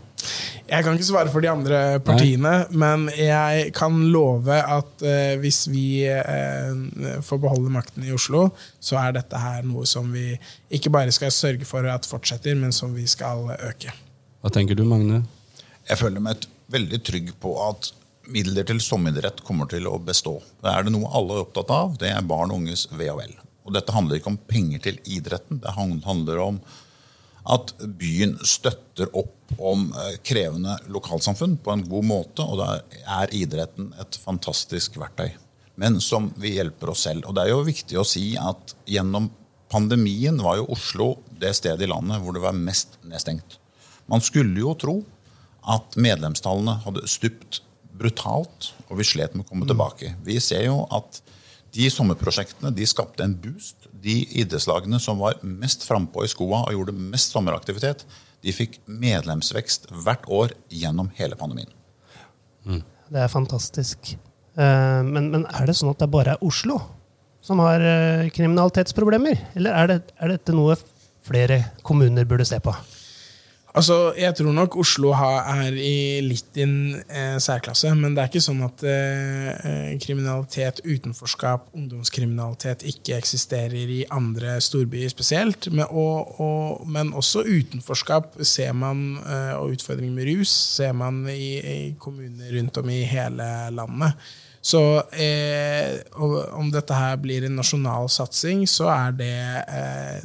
Jeg 0.67 0.85
kan 0.85 0.97
ikke 0.97 1.07
svare 1.07 1.33
for 1.33 1.45
de 1.45 1.49
andre 1.49 1.79
partiene, 2.05 2.53
Nei. 2.67 2.81
men 2.83 3.07
jeg 3.17 3.71
kan 3.77 3.97
love 4.13 4.57
at 4.57 5.05
uh, 5.05 5.35
hvis 5.41 5.67
vi 5.69 6.05
uh, 6.09 7.21
får 7.25 7.41
beholde 7.43 7.73
makten 7.73 8.07
i 8.09 8.13
Oslo, 8.17 8.47
så 8.81 8.97
er 9.03 9.19
dette 9.19 9.41
her 9.41 9.61
noe 9.69 9.85
som 9.87 10.09
vi 10.13 10.33
ikke 10.73 10.93
bare 10.93 11.13
skal 11.13 11.33
sørge 11.33 11.69
for 11.69 11.85
at 11.93 12.09
fortsetter, 12.09 12.57
men 12.57 12.73
som 12.73 12.97
vi 12.97 13.05
skal 13.09 13.53
øke. 13.53 13.93
Hva 14.41 14.53
tenker 14.57 14.81
du, 14.81 14.87
Magne? 14.89 15.23
Jeg 15.85 16.01
føler 16.01 16.25
meg 16.25 16.49
veldig 16.73 17.03
trygg 17.05 17.35
på 17.45 17.53
at 17.69 17.93
midler 18.33 18.65
til 18.65 18.81
sommeridrett 18.81 19.45
kommer 19.45 19.69
til 19.69 19.93
å 19.93 19.99
bestå. 20.01 20.39
Er 20.65 20.89
det 20.89 20.97
noe 20.97 21.13
alle 21.13 21.37
er 21.37 21.45
opptatt 21.45 21.73
av, 21.73 21.99
det 22.01 22.17
er 22.17 22.25
barn 22.25 22.53
og 22.53 22.65
unges 22.65 22.89
ve 22.97 23.13
og 23.13 23.21
vel. 23.21 23.37
Og 23.65 23.75
dette 23.77 23.95
handler 23.95 24.21
ikke 24.21 24.33
om 24.33 24.41
penger 24.49 24.83
til 24.85 24.99
idretten. 25.09 25.61
Det 25.65 25.75
handler 25.77 26.43
om 26.43 26.59
at 27.45 27.75
byen 28.01 28.39
støtter 28.47 29.11
opp 29.17 29.55
om 29.61 29.91
eh, 29.93 30.17
krevende 30.25 30.79
lokalsamfunn 30.93 31.59
på 31.65 31.73
en 31.75 31.85
god 31.89 32.07
måte. 32.09 32.45
Og 32.45 32.61
da 32.61 32.69
er 33.21 33.35
idretten 33.37 33.93
et 34.01 34.19
fantastisk 34.21 34.99
verktøy. 35.01 35.35
Men 35.81 35.99
som 36.01 36.31
vi 36.41 36.55
hjelper 36.57 36.93
oss 36.93 37.05
selv. 37.09 37.27
Og 37.29 37.37
det 37.37 37.45
er 37.45 37.53
jo 37.53 37.67
viktig 37.67 37.99
å 38.01 38.07
si 38.09 38.33
at 38.41 38.77
gjennom 38.89 39.29
pandemien 39.73 40.39
var 40.45 40.61
jo 40.61 40.71
Oslo 40.73 41.09
det 41.41 41.55
stedet 41.59 41.85
i 41.85 41.91
landet 41.91 42.23
hvor 42.23 42.37
det 42.37 42.45
var 42.45 42.57
mest 42.57 42.99
nedstengt. 43.05 43.59
Man 44.11 44.23
skulle 44.25 44.61
jo 44.61 44.75
tro 44.79 44.99
at 45.73 45.97
medlemstallene 45.97 46.77
hadde 46.85 47.09
stupt 47.09 47.63
brutalt, 47.95 48.73
og 48.91 48.99
vi 48.99 49.07
slet 49.07 49.35
med 49.35 49.47
å 49.47 49.49
komme 49.49 49.69
tilbake. 49.69 50.13
Vi 50.27 50.37
ser 50.43 50.67
jo 50.67 50.83
at 50.93 51.21
de 51.75 51.89
sommerprosjektene 51.91 52.71
de 52.75 52.87
skapte 52.87 53.25
en 53.25 53.35
boost. 53.41 53.89
De 54.05 54.21
idrettslagene 54.41 55.01
som 55.03 55.21
var 55.23 55.41
mest 55.43 55.85
frampå 55.87 56.25
i 56.25 56.31
skoa 56.31 56.65
og 56.67 56.77
gjorde 56.77 56.95
mest 56.95 57.35
sommeraktivitet, 57.35 58.05
de 58.45 58.53
fikk 58.55 58.79
medlemsvekst 58.87 59.89
hvert 60.05 60.27
år 60.29 60.55
gjennom 60.73 61.11
hele 61.19 61.39
pandemien. 61.41 61.71
Mm. 62.65 62.83
Det 63.11 63.21
er 63.21 63.33
fantastisk. 63.33 64.15
Eh, 64.55 65.01
men, 65.07 65.31
men, 65.33 65.47
er 65.51 65.69
det 65.69 65.77
sånn 65.79 65.93
at 65.93 66.03
det 66.03 66.11
bare 66.13 66.37
er 66.37 66.45
Oslo 66.47 66.79
som 67.45 67.61
har 67.65 67.83
eh, 67.83 68.31
kriminalitetsproblemer? 68.35 69.41
Eller 69.59 69.77
er, 69.77 69.91
det, 69.91 70.15
er 70.21 70.37
dette 70.37 70.55
noe 70.57 70.77
flere 71.25 71.61
kommuner 71.87 72.29
burde 72.29 72.47
se 72.49 72.61
på? 72.63 72.73
Altså, 73.75 74.15
Jeg 74.15 74.37
tror 74.39 74.53
nok 74.55 74.77
Oslo 74.79 75.11
er 75.11 75.75
i 75.75 76.21
litt 76.23 76.59
en 76.63 76.95
eh, 77.11 77.39
særklasse. 77.43 77.91
Men 77.99 78.15
det 78.15 78.23
er 78.23 78.31
ikke 78.31 78.45
sånn 78.45 78.63
at 78.63 78.85
eh, 78.87 79.49
eh, 79.51 79.89
kriminalitet, 80.03 80.79
utenforskap, 80.87 81.73
ungdomskriminalitet 81.75 82.87
ikke 82.87 83.19
eksisterer 83.19 83.91
i 83.97 84.05
andre 84.15 84.61
storbyer 84.63 85.11
spesielt. 85.11 85.67
Men, 85.73 85.89
og, 85.91 86.39
og, 86.39 86.87
men 86.87 87.11
også 87.19 87.43
utenforskap 87.43 88.39
ser 88.47 88.71
man, 88.79 89.19
eh, 89.27 89.53
og 89.59 89.75
utfordringer 89.75 90.15
med 90.21 90.31
rus 90.31 90.55
ser 90.79 90.95
man 90.95 91.25
i, 91.35 91.51
i 91.59 91.79
kommuner 91.99 92.55
rundt 92.55 92.79
om 92.79 92.95
i 92.95 93.03
hele 93.11 93.51
landet. 93.75 94.15
Så 94.65 94.81
eh, 95.13 95.99
om 96.17 96.71
dette 96.73 96.97
her 96.97 97.19
blir 97.21 97.45
en 97.45 97.59
nasjonal 97.59 98.07
satsing, 98.09 98.63
så 98.71 98.87
er 98.95 99.19
det 99.19 99.35
eh, 99.67 100.23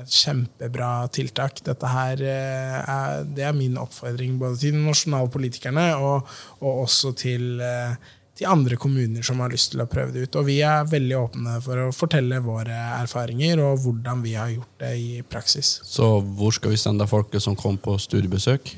et 0.00 0.16
kjempebra 0.22 1.06
tiltak. 1.12 1.60
Dette 1.66 1.92
her 1.92 2.22
eh, 2.24 2.80
er, 2.80 3.22
det 3.28 3.44
er 3.48 3.54
min 3.56 3.78
oppfordring 3.80 4.38
både 4.40 4.58
til 4.60 4.74
de 4.76 4.82
nasjonale 4.86 5.30
politikerne 5.32 5.86
og, 5.98 6.28
og 6.62 6.82
også 6.86 7.12
til, 7.18 7.60
eh, 7.62 7.94
til, 8.38 8.48
andre 8.50 8.78
kommuner 8.80 9.26
som 9.26 9.42
har 9.44 9.52
lyst 9.52 9.74
til 9.74 9.84
å 9.84 9.88
prøve 9.90 10.14
det 10.14 10.26
ut. 10.26 10.38
Og 10.40 10.48
vi 10.48 10.60
er 10.66 10.88
veldig 10.88 11.18
åpne 11.18 11.58
for 11.64 11.86
å 11.86 11.90
fortelle 11.96 12.40
våre 12.44 12.78
erfaringer 13.02 13.62
og 13.64 13.82
hvordan 13.84 14.24
vi 14.24 14.36
har 14.38 14.52
gjort 14.54 14.84
det 14.84 14.94
i 14.98 15.10
praksis. 15.22 15.78
Så 15.86 16.14
hvor 16.22 16.54
skal 16.56 16.74
vi 16.74 16.80
sende 16.80 17.08
folket 17.10 17.44
som 17.44 17.58
kom 17.58 17.78
på 17.80 17.98
studiebesøk? 18.00 18.74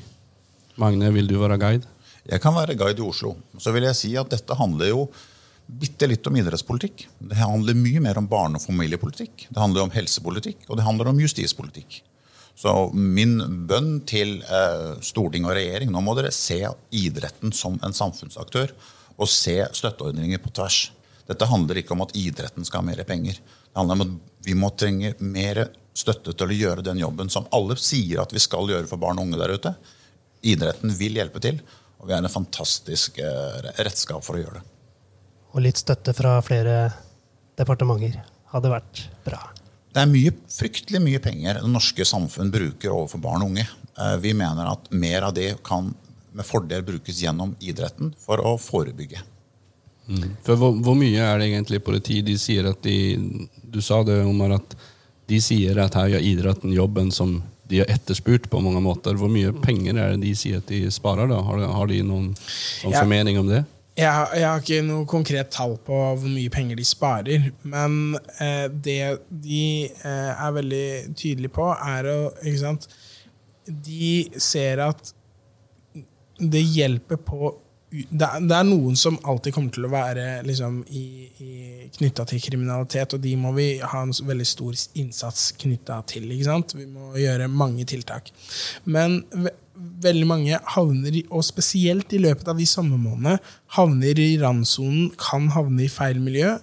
Magne, 0.81 1.13
vil 1.15 1.29
du 1.29 1.37
være 1.39 1.59
guide? 1.61 1.87
Jeg 2.25 2.41
kan 2.41 2.55
være 2.55 2.75
guide 2.77 2.99
i 2.99 3.05
Oslo. 3.05 3.35
Så 3.61 3.71
vil 3.71 3.85
jeg 3.87 3.97
si 3.97 4.15
at 4.19 4.31
dette 4.33 4.57
handler 4.57 4.91
jo 4.91 5.07
bitte 5.65 6.07
litt 6.07 6.27
om 6.27 6.35
idrettspolitikk. 6.37 7.07
Det 7.19 7.37
handler 7.39 7.77
mye 7.77 8.01
mer 8.03 8.17
om 8.17 8.27
barne- 8.29 8.59
og 8.59 8.65
familiepolitikk. 8.65 9.47
Det 9.49 9.59
handler 9.59 9.85
om 9.85 9.93
helsepolitikk, 9.93 10.67
og 10.69 10.77
det 10.77 10.85
handler 10.85 11.09
om 11.11 11.19
justispolitikk. 11.19 12.01
Så 12.55 12.71
min 12.93 13.65
bønn 13.67 13.97
til 14.07 14.37
eh, 14.43 14.91
storting 15.03 15.47
og 15.47 15.57
regjering 15.57 15.91
nå 15.91 16.01
må 16.03 16.13
dere 16.15 16.31
se 16.31 16.61
idretten 16.95 17.51
som 17.51 17.75
en 17.83 17.95
samfunnsaktør 17.95 18.71
og 19.15 19.31
se 19.31 19.57
støtteordninger 19.75 20.39
på 20.43 20.53
tvers. 20.55 20.85
Dette 21.27 21.49
handler 21.49 21.81
ikke 21.81 21.95
om 21.95 22.05
at 22.05 22.13
idretten 22.15 22.67
skal 22.67 22.83
ha 22.83 22.89
mer 22.91 23.01
penger. 23.07 23.41
Det 23.41 23.75
handler 23.75 23.97
om 23.97 24.05
at 24.05 24.45
vi 24.45 24.55
må 24.55 24.69
trenge 24.77 25.15
mer 25.19 25.65
støtte 25.95 26.35
til 26.35 26.51
å 26.51 26.59
gjøre 26.59 26.85
den 26.85 27.01
jobben 27.01 27.31
som 27.33 27.47
alle 27.55 27.75
sier 27.81 28.21
at 28.23 28.35
vi 28.35 28.43
skal 28.43 28.69
gjøre 28.71 28.87
for 28.87 29.01
barn 29.01 29.19
og 29.19 29.27
unge 29.27 29.41
der 29.41 29.55
ute. 29.55 29.73
Idretten 30.45 30.93
vil 30.95 31.19
hjelpe 31.19 31.41
til. 31.43 31.59
Og 31.99 32.09
vi 32.09 32.13
er 32.13 32.21
en 32.21 32.31
fantastisk 32.31 33.19
eh, 33.23 33.59
redskap 33.81 34.23
for 34.23 34.37
å 34.37 34.43
gjøre 34.43 34.59
det. 34.59 34.74
Og 35.55 35.63
litt 35.63 35.79
støtte 35.79 36.11
fra 36.15 36.37
flere 36.43 36.89
departementer 37.55 38.19
hadde 38.51 38.71
vært 38.71 39.05
bra. 39.23 39.39
Det 39.95 40.01
er 40.03 40.09
mye, 40.11 40.33
fryktelig 40.51 40.99
mye 40.99 41.21
penger 41.23 41.61
det 41.61 41.69
norske 41.71 42.03
samfunn 42.07 42.51
bruker 42.51 42.91
overfor 42.91 43.21
barn 43.23 43.45
og 43.45 43.53
unge. 43.53 43.63
Eh, 43.95 44.17
vi 44.19 44.33
mener 44.35 44.67
at 44.73 44.89
mer 44.91 45.29
av 45.29 45.37
det 45.37 45.53
kan 45.63 45.93
med 46.35 46.43
fordel 46.43 46.83
brukes 46.83 47.21
gjennom 47.23 47.53
idretten 47.63 48.11
for 48.19 48.43
å 48.43 48.57
forebygge. 48.59 49.21
Mm. 50.11 50.35
For 50.43 50.59
hvor, 50.59 50.75
hvor, 50.83 50.97
mye 50.99 51.23
er 51.23 51.39
det 51.39 51.47
egentlig 51.47 51.79
politi? 51.85 52.19
De 52.21 52.35
sier 52.37 52.67
at 52.69 52.83
de, 52.83 53.47
Du 53.63 53.79
sa 53.81 54.03
det, 54.05 54.19
Omar, 54.27 54.57
at 54.59 54.75
de 55.31 55.39
sier 55.41 55.79
at 55.81 55.95
her 55.97 56.11
gjør 56.13 56.27
idretten 56.27 56.75
jobben 56.75 57.07
som 57.15 57.39
de 57.65 57.79
har 57.81 57.89
etterspurt 57.89 58.49
på 58.51 58.59
mange 58.61 58.83
måter. 58.83 59.15
Hvor 59.17 59.31
mye 59.31 59.55
penger 59.63 59.95
er 59.95 60.13
det 60.13 60.27
de 60.27 60.35
sier 60.37 60.59
at 60.59 60.67
de 60.69 60.83
sparer? 60.93 61.31
da? 61.31 61.39
Har, 61.41 61.63
har 61.79 61.89
de 61.89 62.03
noen, 62.03 62.27
noen 62.35 62.93
ja. 62.93 62.99
formening 62.99 63.39
om 63.41 63.49
det? 63.49 63.63
Jeg, 63.95 64.27
jeg, 64.35 64.43
har 64.43 64.59
ikke 64.59 64.81
noe 64.83 65.07
konkret 65.07 65.53
tall 65.55 65.77
på 65.79 65.95
hvor 65.95 66.27
mye 66.27 66.51
penger 66.51 66.75
de 66.75 66.85
sparer. 66.87 67.49
Men 67.63 68.17
eh, 68.43 68.65
det 68.69 68.99
de 69.29 69.61
eh, 69.87 70.31
er 70.33 70.55
veldig 70.57 70.87
tydelige 71.15 71.53
på, 71.55 71.69
er 71.71 72.09
å 72.11 72.17
ikke 72.41 72.63
sant? 72.63 72.89
De 73.65 74.27
ser 74.35 74.83
at 74.83 75.13
det 76.35 76.65
hjelper 76.65 77.21
på 77.23 77.53
det, 77.95 78.27
er 78.27 78.65
noen 78.67 78.97
som 78.99 79.15
alltid 79.23 79.53
kommer 79.55 79.71
til 79.71 79.85
å 79.87 79.91
være 79.93 80.41
liksom, 80.43 80.81
knytta 81.95 82.25
til 82.27 82.41
kriminalitet, 82.43 83.15
og 83.15 83.21
de 83.23 83.35
må 83.39 83.53
vi 83.55 83.67
ha 83.79 84.01
en 84.03 84.11
veldig 84.11 84.47
stor 84.49 84.75
innsats 84.99 85.53
knytta 85.61 86.01
til. 86.09 86.27
Vi 86.27 86.87
må 86.89 87.13
gjøre 87.21 87.47
mange 87.47 87.85
tiltak. 87.87 88.33
Men 88.83 89.21
veldig 89.75 90.27
mange 90.29 90.59
havner, 90.75 91.19
og 91.29 91.45
spesielt 91.45 92.13
i 92.15 92.21
løpet 92.23 92.47
av 92.51 92.59
de 92.59 92.67
sommermånedene, 92.69 93.39
havner 93.77 94.21
i 94.21 94.35
randsonen, 94.41 95.09
kan 95.19 95.49
havne 95.55 95.85
i 95.85 95.91
feil 95.91 96.21
miljø. 96.23 96.55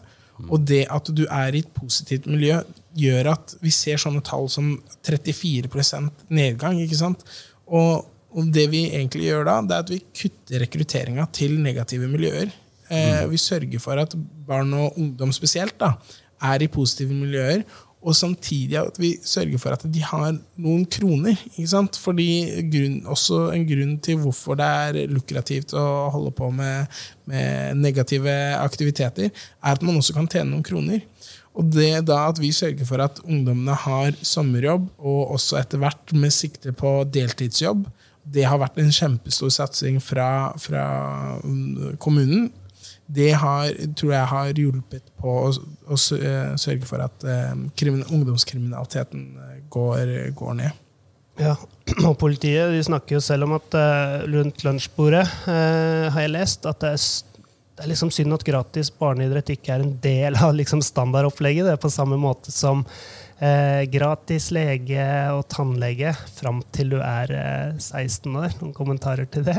Og 0.48 0.64
det 0.66 0.86
at 0.90 1.06
du 1.14 1.22
er 1.28 1.54
i 1.54 1.60
et 1.62 1.74
positivt 1.76 2.24
miljø, 2.26 2.56
gjør 2.98 3.34
at 3.36 3.52
vi 3.62 3.70
ser 3.72 4.00
sånne 4.00 4.24
tall 4.26 4.48
som 4.50 4.74
34 5.06 5.68
nedgang. 6.32 6.80
ikke 6.82 6.98
sant? 6.98 7.22
Og 7.66 8.08
og 8.32 8.48
det 8.52 8.66
vi 8.72 8.86
egentlig 8.88 9.28
gjør 9.28 9.46
da, 9.48 9.58
det 9.60 9.76
er 9.76 9.84
at 9.84 9.92
vi 9.92 10.00
kutter 10.16 10.62
rekrutteringa 10.64 11.26
til 11.36 11.58
negative 11.60 12.08
miljøer. 12.08 12.52
Eh, 12.88 13.22
mm. 13.24 13.30
vi 13.32 13.40
sørger 13.40 13.82
for 13.82 14.00
at 14.00 14.14
barn 14.46 14.72
og 14.76 14.98
ungdom 15.00 15.32
spesielt 15.36 15.76
da, 15.80 15.94
er 16.42 16.64
i 16.64 16.70
positive 16.72 17.14
miljøer. 17.14 17.66
Og 18.02 18.16
samtidig 18.18 18.80
at 18.80 18.96
vi 18.98 19.12
sørger 19.22 19.60
for 19.62 19.76
at 19.76 19.84
de 19.86 20.02
har 20.02 20.32
noen 20.58 20.82
kroner. 20.90 21.38
ikke 21.54 21.70
sant? 21.70 21.98
Fordi 22.02 22.26
grunn, 22.72 22.96
også 23.06 23.52
En 23.54 23.66
grunn 23.68 23.98
til 24.02 24.18
hvorfor 24.18 24.58
det 24.58 24.66
er 24.66 25.12
lukrativt 25.12 25.74
å 25.78 26.10
holde 26.10 26.32
på 26.34 26.50
med, 26.50 26.90
med 27.30 27.78
negative 27.78 28.34
aktiviteter, 28.58 29.30
er 29.30 29.76
at 29.76 29.82
man 29.82 30.00
også 30.00 30.16
kan 30.16 30.26
tjene 30.26 30.50
noen 30.50 30.66
kroner. 30.66 31.04
Og 31.54 31.68
det 31.70 32.06
da 32.08 32.24
at 32.30 32.40
vi 32.40 32.50
sørger 32.54 32.88
for 32.88 33.02
at 33.04 33.20
ungdommene 33.22 33.76
har 33.84 34.16
sommerjobb, 34.24 34.88
og 34.98 35.34
også 35.36 35.60
etter 35.60 35.82
hvert 35.82 36.14
med 36.16 36.32
sikte 36.34 36.72
på 36.72 37.02
deltidsjobb, 37.12 37.84
det 38.22 38.46
har 38.46 38.60
vært 38.62 38.78
en 38.78 38.92
kjempestor 38.94 39.50
satsing 39.50 39.98
fra, 40.02 40.52
fra 40.62 40.84
kommunen. 42.02 42.50
Det 43.12 43.32
har, 43.36 43.72
tror 43.98 44.12
jeg 44.14 44.28
har 44.30 44.52
hjulpet 44.56 45.10
på 45.20 45.32
å, 45.46 45.50
å 45.52 45.98
eh, 46.16 46.54
sørge 46.60 46.88
for 46.88 47.04
at 47.04 47.26
um, 47.52 47.66
ungdomskriminaliteten 47.76 49.26
eh, 49.36 49.58
går, 49.72 50.12
går, 50.38 50.54
ned. 50.62 50.78
Ja, 51.40 51.56
og 52.08 52.16
Politiet 52.20 52.78
snakker 52.86 53.18
jo 53.18 53.24
selv 53.24 53.48
om 53.48 53.56
at 53.58 53.76
rundt 54.32 54.64
lunsjbordet 54.64 55.26
eh, 55.50 56.08
har 56.14 56.24
jeg 56.24 56.34
lest 56.34 56.68
at 56.68 56.80
det 56.84 56.94
er, 56.96 57.06
det 57.72 57.84
er 57.84 57.92
liksom 57.92 58.12
synd 58.14 58.36
at 58.36 58.46
gratis 58.46 58.92
barneidrett 58.96 59.54
ikke 59.56 59.76
er 59.76 59.84
en 59.84 59.96
del 60.04 60.36
av 60.36 60.54
liksom 60.56 60.84
standardopplegget. 60.84 61.68
Det 61.68 61.76
er 61.76 61.84
på 61.84 61.92
samme 61.92 62.20
måte 62.20 62.52
som 62.54 62.86
Eh, 63.42 63.84
gratis 63.90 64.52
lege 64.54 65.02
og 65.34 65.48
tannlege 65.50 66.12
fram 66.36 66.60
til 66.70 66.92
du 66.92 67.00
er 67.02 67.32
eh, 67.34 67.80
16 67.80 68.36
år. 68.38 68.52
Noen 68.60 68.74
kommentarer 68.76 69.26
til 69.26 69.42
det? 69.48 69.56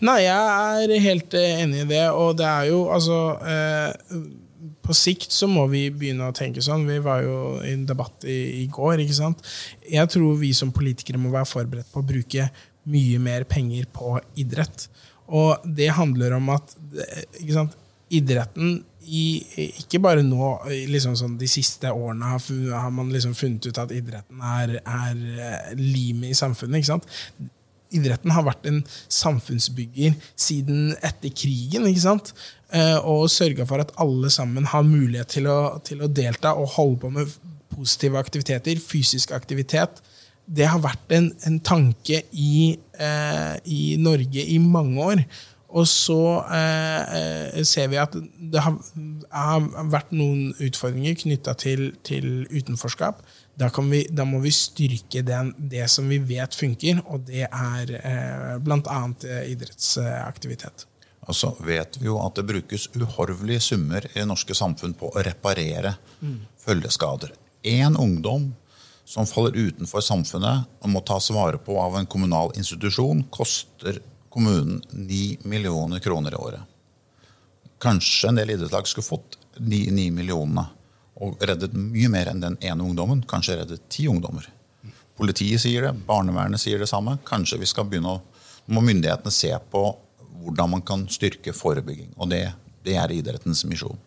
Nei, 0.00 0.22
jeg 0.24 0.86
er 0.86 0.94
helt 1.04 1.36
eh, 1.36 1.58
enig 1.66 1.82
i 1.82 1.90
det. 1.90 2.06
Og 2.16 2.38
det 2.38 2.46
er 2.48 2.70
jo 2.70 2.86
altså 2.94 3.18
eh, 3.44 4.16
På 4.80 4.96
sikt 4.96 5.36
så 5.36 5.50
må 5.52 5.66
vi 5.68 5.82
begynne 5.92 6.30
å 6.30 6.36
tenke 6.36 6.64
sånn. 6.64 6.88
Vi 6.88 6.96
var 7.04 7.20
jo 7.26 7.36
i 7.60 7.74
en 7.74 7.84
debatt 7.90 8.24
i, 8.24 8.38
i 8.62 8.64
går. 8.72 9.04
ikke 9.04 9.18
sant? 9.20 9.44
Jeg 9.84 10.08
tror 10.16 10.40
vi 10.40 10.54
som 10.56 10.72
politikere 10.72 11.20
må 11.20 11.34
være 11.34 11.52
forberedt 11.52 11.92
på 11.92 12.00
å 12.00 12.08
bruke 12.14 12.48
mye 12.90 13.20
mer 13.20 13.44
penger 13.44 13.84
på 13.92 14.16
idrett. 14.40 14.88
Og 15.28 15.60
det 15.76 15.92
handler 15.92 16.38
om 16.40 16.48
at 16.56 16.72
ikke 17.36 17.52
sant, 17.52 17.76
idretten 18.10 18.80
i, 19.10 19.24
ikke 19.80 20.00
bare 20.02 20.22
nå, 20.24 20.50
liksom 20.90 21.14
sånn, 21.18 21.38
de 21.40 21.48
siste 21.50 21.90
årene 21.90 22.34
har, 22.34 22.42
har 22.74 22.92
man 22.94 23.08
liksom 23.12 23.32
funnet 23.38 23.70
ut 23.70 23.80
at 23.80 23.94
idretten 23.94 24.42
er, 24.44 24.76
er 24.82 25.22
eh, 25.32 25.72
limet 25.78 26.34
i 26.34 26.36
samfunnet. 26.36 26.80
ikke 26.80 26.92
sant? 26.92 27.08
Idretten 27.96 28.34
har 28.34 28.46
vært 28.46 28.68
en 28.70 28.82
samfunnsbygger 29.10 30.14
siden 30.38 30.92
etter 31.06 31.32
krigen. 31.34 31.88
ikke 31.90 32.04
sant? 32.04 32.34
Eh, 32.70 32.98
og 32.98 33.30
sørga 33.32 33.66
for 33.66 33.82
at 33.82 33.94
alle 33.98 34.30
sammen 34.30 34.68
har 34.70 34.86
mulighet 34.86 35.32
til 35.38 35.48
å, 35.50 35.58
til 35.86 36.04
å, 36.04 36.10
delta 36.20 36.54
og 36.54 36.76
holde 36.76 37.00
på 37.02 37.10
med 37.16 37.32
positive 37.72 38.20
aktiviteter, 38.20 38.78
fysisk 38.84 39.34
aktivitet. 39.34 40.02
Det 40.50 40.66
har 40.66 40.82
vært 40.82 41.14
en, 41.14 41.30
en 41.46 41.58
tanke 41.66 42.22
i, 42.30 42.76
eh, 42.98 43.56
i 43.64 43.82
Norge 44.02 44.44
i 44.44 44.58
mange 44.62 45.08
år. 45.14 45.24
Og 45.70 45.86
så 45.86 46.18
eh, 46.50 47.12
eh, 47.18 47.60
ser 47.66 47.90
vi 47.92 47.98
at 48.02 48.14
det 48.14 48.62
har, 48.64 48.74
har 49.30 49.68
vært 49.92 50.10
noen 50.16 50.50
utfordringer 50.58 51.14
knytta 51.20 51.54
til, 51.60 51.90
til, 52.06 52.48
utenforskap. 52.50 53.22
Da, 53.60 53.68
vi, 53.86 54.02
da, 54.10 54.26
må 54.26 54.40
vi 54.42 54.50
styrke 54.54 55.22
den, 55.26 55.52
det 55.70 55.86
som 55.92 56.08
vi 56.10 56.18
vet 56.18 56.56
funker, 56.56 57.02
og 57.06 57.28
det 57.28 57.46
er 57.46 57.94
eh, 58.00 58.56
bl.a. 58.64 59.00
Eh, 59.28 59.42
idrettsaktivitet. 59.52 60.86
Og 61.28 61.36
så 61.36 61.52
vet 61.62 62.00
vi 62.00 62.08
jo 62.08 62.18
at 62.24 62.40
det 62.40 62.48
brukes 62.48 62.88
uhorvelige 62.96 63.62
summer 63.70 64.06
i 64.10 64.16
det 64.18 64.26
norske 64.26 64.56
samfunn 64.56 64.96
på 64.98 65.12
å 65.12 65.22
reparere 65.22 65.94
mm. 66.18 66.38
følgeskader. 66.64 67.36
Én 67.62 67.94
ungdom 68.00 68.48
som 69.10 69.26
faller 69.28 69.54
utenfor 69.58 70.02
samfunnet 70.02 70.66
og 70.80 70.90
må 70.90 71.02
tas 71.06 71.28
vare 71.34 71.60
på 71.62 71.76
av 71.78 71.98
en 72.00 72.08
kommunal 72.10 72.50
institusjon, 72.58 73.22
koster 73.30 74.00
kommunen 74.30 74.82
9 74.90 75.36
millioner 75.42 75.98
kroner 75.98 76.32
i 76.32 76.40
året. 76.40 76.60
Kanskje 77.80 78.28
en 78.28 78.38
del 78.40 78.50
idrettslag 78.54 78.88
skulle 78.88 79.06
fått 79.06 79.38
de 79.56 79.86
9 79.90 80.10
millionene 80.14 80.66
og 81.20 81.42
reddet 81.44 81.74
mye 81.76 82.08
mer 82.12 82.30
enn 82.30 82.40
den 82.40 82.56
ene 82.64 82.84
ungdommen. 82.84 83.22
Kanskje 83.28 83.58
reddet 83.60 83.88
ti 83.92 84.06
ungdommer. 84.08 84.46
Politiet 85.20 85.60
sier 85.60 85.84
det, 85.84 85.94
barnevernet 86.06 86.62
sier 86.62 86.80
det 86.80 86.88
samme. 86.88 87.18
Kanskje 87.28 87.60
vi 87.60 87.68
skal 87.68 87.88
begynne 87.88 88.16
å, 88.16 88.20
må 88.72 88.80
myndighetene 88.84 89.32
se 89.34 89.52
på 89.72 89.82
hvordan 90.40 90.76
man 90.76 90.84
kan 90.86 91.04
styrke 91.12 91.52
forebygging. 91.56 92.14
Og 92.16 92.30
det, 92.32 92.46
det 92.86 92.96
er 92.96 93.12
idrettens 93.12 93.66
misjon. 93.68 93.98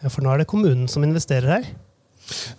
Ja, 0.00 0.10
For 0.12 0.22
nå 0.22 0.30
er 0.32 0.42
det 0.42 0.50
kommunen 0.50 0.86
som 0.88 1.02
investerer 1.06 1.56
her? 1.56 1.72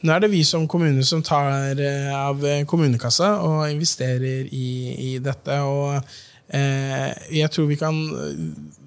Nå 0.03 0.11
er 0.11 0.25
det 0.25 0.31
vi 0.33 0.41
som 0.43 0.67
kommune 0.67 1.05
som 1.07 1.21
tar 1.23 1.79
eh, 1.79 2.11
av 2.11 2.43
kommunekassa 2.67 3.37
og 3.45 3.61
investerer 3.71 4.49
i, 4.51 4.67
i 4.91 5.11
dette. 5.23 5.61
Og 5.63 5.95
eh, 5.95 6.19
jeg 6.51 7.47
tror 7.53 7.67
vi 7.69 7.77
kan 7.79 7.95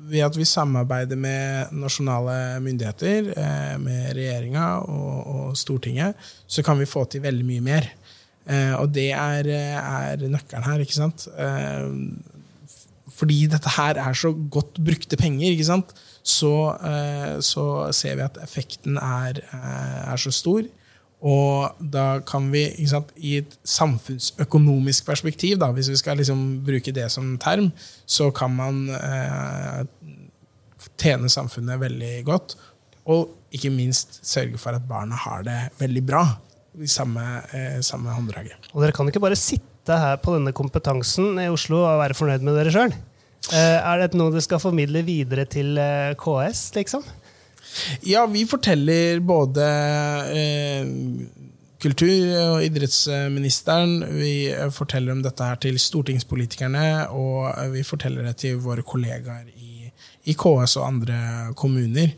Ved 0.05 0.21
at 0.21 0.37
vi 0.37 0.45
samarbeider 0.45 1.17
med 1.17 1.71
nasjonale 1.81 2.61
myndigheter, 2.61 3.31
eh, 3.41 3.77
med 3.81 4.11
regjeringa 4.19 4.67
og, 4.85 5.15
og, 5.33 5.47
Stortinget, 5.57 6.13
så 6.47 6.61
kan 6.63 6.77
vi 6.77 6.85
få 6.85 7.07
til 7.09 7.23
veldig 7.25 7.47
mye 7.49 7.63
mer. 7.65 7.89
Eh, 8.45 8.75
og 8.77 8.93
det 8.93 9.07
er, 9.17 9.49
er, 9.49 10.27
nøkkelen 10.29 10.67
her, 10.69 10.85
ikke 10.85 10.99
sant. 10.99 11.25
Eh, 11.33 11.89
fordi 13.17 13.47
dette 13.49 13.73
her 13.79 13.97
er 14.05 14.13
så 14.13 14.35
godt 14.37 14.77
brukte 14.85 15.17
penger. 15.17 15.57
ikke 15.57 15.71
sant? 15.73 15.97
så, 16.25 16.55
eh, 16.81 17.37
så 17.45 17.93
ser 17.93 18.17
vi 18.17 18.25
at 18.25 18.41
effekten 18.43 18.97
er, 18.97 19.43
eh, 19.45 20.13
er, 20.13 20.17
så 20.17 20.33
stor. 20.33 20.65
Og 21.25 21.79
da 21.81 22.21
kan 22.29 22.51
vi, 22.53 22.67
sant, 22.89 23.15
i 23.17 23.39
et 23.41 23.55
samfunnsøkonomisk 23.65 25.07
perspektiv, 25.09 25.57
da, 25.63 25.71
hvis 25.73 25.89
vi 25.95 25.97
skal 25.97 26.21
liksom 26.21 26.43
bruke 26.67 26.93
det 26.93 27.07
som 27.13 27.35
term, 27.41 27.71
så 28.05 28.29
kan 28.37 28.53
man 28.53 28.83
eh, 28.93 29.85
tjene 31.01 31.33
samfunnet 31.33 31.81
veldig 31.81 32.19
godt. 32.29 32.59
Og 33.09 33.33
ikke 33.55 33.73
minst 33.73 34.21
sørge 34.27 34.61
for 34.61 34.77
at 34.77 34.85
barna 34.89 35.17
har 35.25 35.47
det 35.47 35.59
veldig 35.81 36.05
bra 36.05 36.27
i 36.81 36.91
samme, 36.91 37.25
eh, 37.55 37.81
samme 37.81 38.13
hånddraget. 38.13 38.71
Og 38.75 38.83
dere 38.83 38.93
kan 38.93 39.09
ikke 39.09 39.23
bare 39.23 39.39
sitte 39.39 39.97
her 39.97 40.21
på 40.21 40.37
denne 40.37 40.53
kompetansen 40.57 41.39
i 41.41 41.51
Oslo 41.53 41.85
og 41.85 42.01
være 42.03 42.17
fornøyd 42.19 42.45
med 42.45 42.59
dere 42.59 42.73
sjøl? 42.75 42.95
Eh, 43.53 43.79
er 43.81 44.01
det 44.01 44.17
noe 44.17 44.33
du 44.33 44.41
skal 44.41 44.63
formidle 44.63 45.05
videre 45.05 45.45
til 45.49 45.77
eh, 45.79 46.15
KS, 46.21 46.71
liksom? 46.77 47.05
Ja, 48.07 48.27
vi 48.31 48.45
forteller 48.49 49.21
både 49.25 49.65
eh, 50.35 50.87
kultur- 51.83 52.37
og 52.39 52.65
idrettsministeren, 52.65 53.99
vi 54.17 54.37
forteller 54.73 55.13
om 55.13 55.25
dette 55.25 55.49
her 55.49 55.61
til 55.61 55.79
stortingspolitikerne, 55.81 57.11
og 57.13 57.51
vi 57.75 57.85
forteller 57.87 58.31
det 58.31 58.39
til 58.45 58.63
våre 58.65 58.85
kollegaer 58.87 59.51
i, 59.57 59.91
i 60.25 60.37
KS 60.39 60.79
og 60.81 60.89
andre 60.89 61.19
kommuner. 61.59 62.15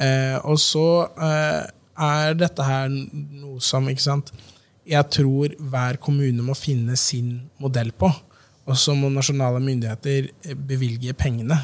Eh, 0.00 0.38
og 0.48 0.56
så 0.60 0.86
eh, 1.20 1.68
er 2.00 2.38
dette 2.38 2.64
her 2.64 2.88
noe 2.88 3.60
som 3.64 3.88
ikke 3.90 4.06
sant, 4.06 4.32
jeg 4.88 5.06
tror 5.12 5.52
hver 5.70 6.00
kommune 6.02 6.42
må 6.42 6.56
finne 6.56 6.96
sin 6.98 7.36
modell 7.60 7.92
på. 7.92 8.10
Og 8.70 8.76
så 8.78 8.94
må 8.94 9.10
nasjonale 9.12 9.60
myndigheter 9.62 10.30
eh, 10.30 10.54
bevilge 10.54 11.12
pengene. 11.18 11.58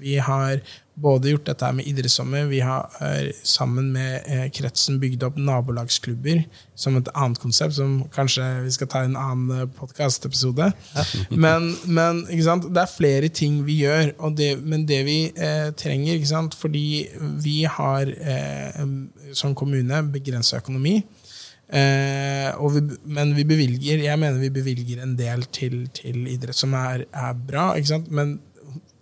Vi 0.00 0.16
har 0.18 0.62
både 0.94 1.32
gjort 1.32 1.48
dette 1.48 1.70
med 1.74 1.86
idrettssommer, 1.90 2.46
vi 2.46 2.60
har 2.62 2.90
eh, 3.02 3.30
sammen 3.42 3.90
med 3.94 4.28
eh, 4.30 4.44
kretsen 4.54 5.00
bygd 5.02 5.24
opp 5.26 5.38
nabolagsklubber 5.40 6.44
som 6.78 6.98
et 6.98 7.10
annet 7.14 7.40
konsept, 7.42 7.74
som 7.74 7.96
kanskje 8.14 8.46
vi 8.62 8.74
skal 8.74 8.90
ta 8.90 9.02
i 9.02 9.08
en 9.10 9.18
annen 9.18 9.72
podkastepisode. 9.74 10.70
Ja. 10.94 11.06
Men, 11.44 11.72
men 11.86 12.22
det 12.28 12.80
er 12.80 12.90
flere 12.90 13.28
ting 13.28 13.62
vi 13.66 13.80
gjør, 13.82 14.12
det, 14.38 14.54
men 14.62 14.86
det 14.86 15.00
vi 15.06 15.18
eh, 15.34 15.72
trenger 15.76 16.22
Fordi 16.54 17.08
vi 17.42 17.64
har 17.64 18.08
eh, 18.08 18.86
som 19.32 19.54
kommune 19.54 20.02
begrensa 20.12 20.58
økonomi. 20.62 21.02
Eh, 21.68 22.70
vi, 22.74 22.82
men 23.04 23.32
vi 23.34 23.44
bevilger 23.44 24.02
jeg 24.04 24.18
mener 24.20 24.38
vi 24.38 24.50
bevilger 24.52 25.02
en 25.02 25.16
del 25.16 25.46
til, 25.48 25.88
til 25.96 26.26
idrett 26.28 26.56
som 26.56 26.74
er, 26.74 27.06
er 27.12 27.32
bra. 27.34 27.72
Men 28.10 28.38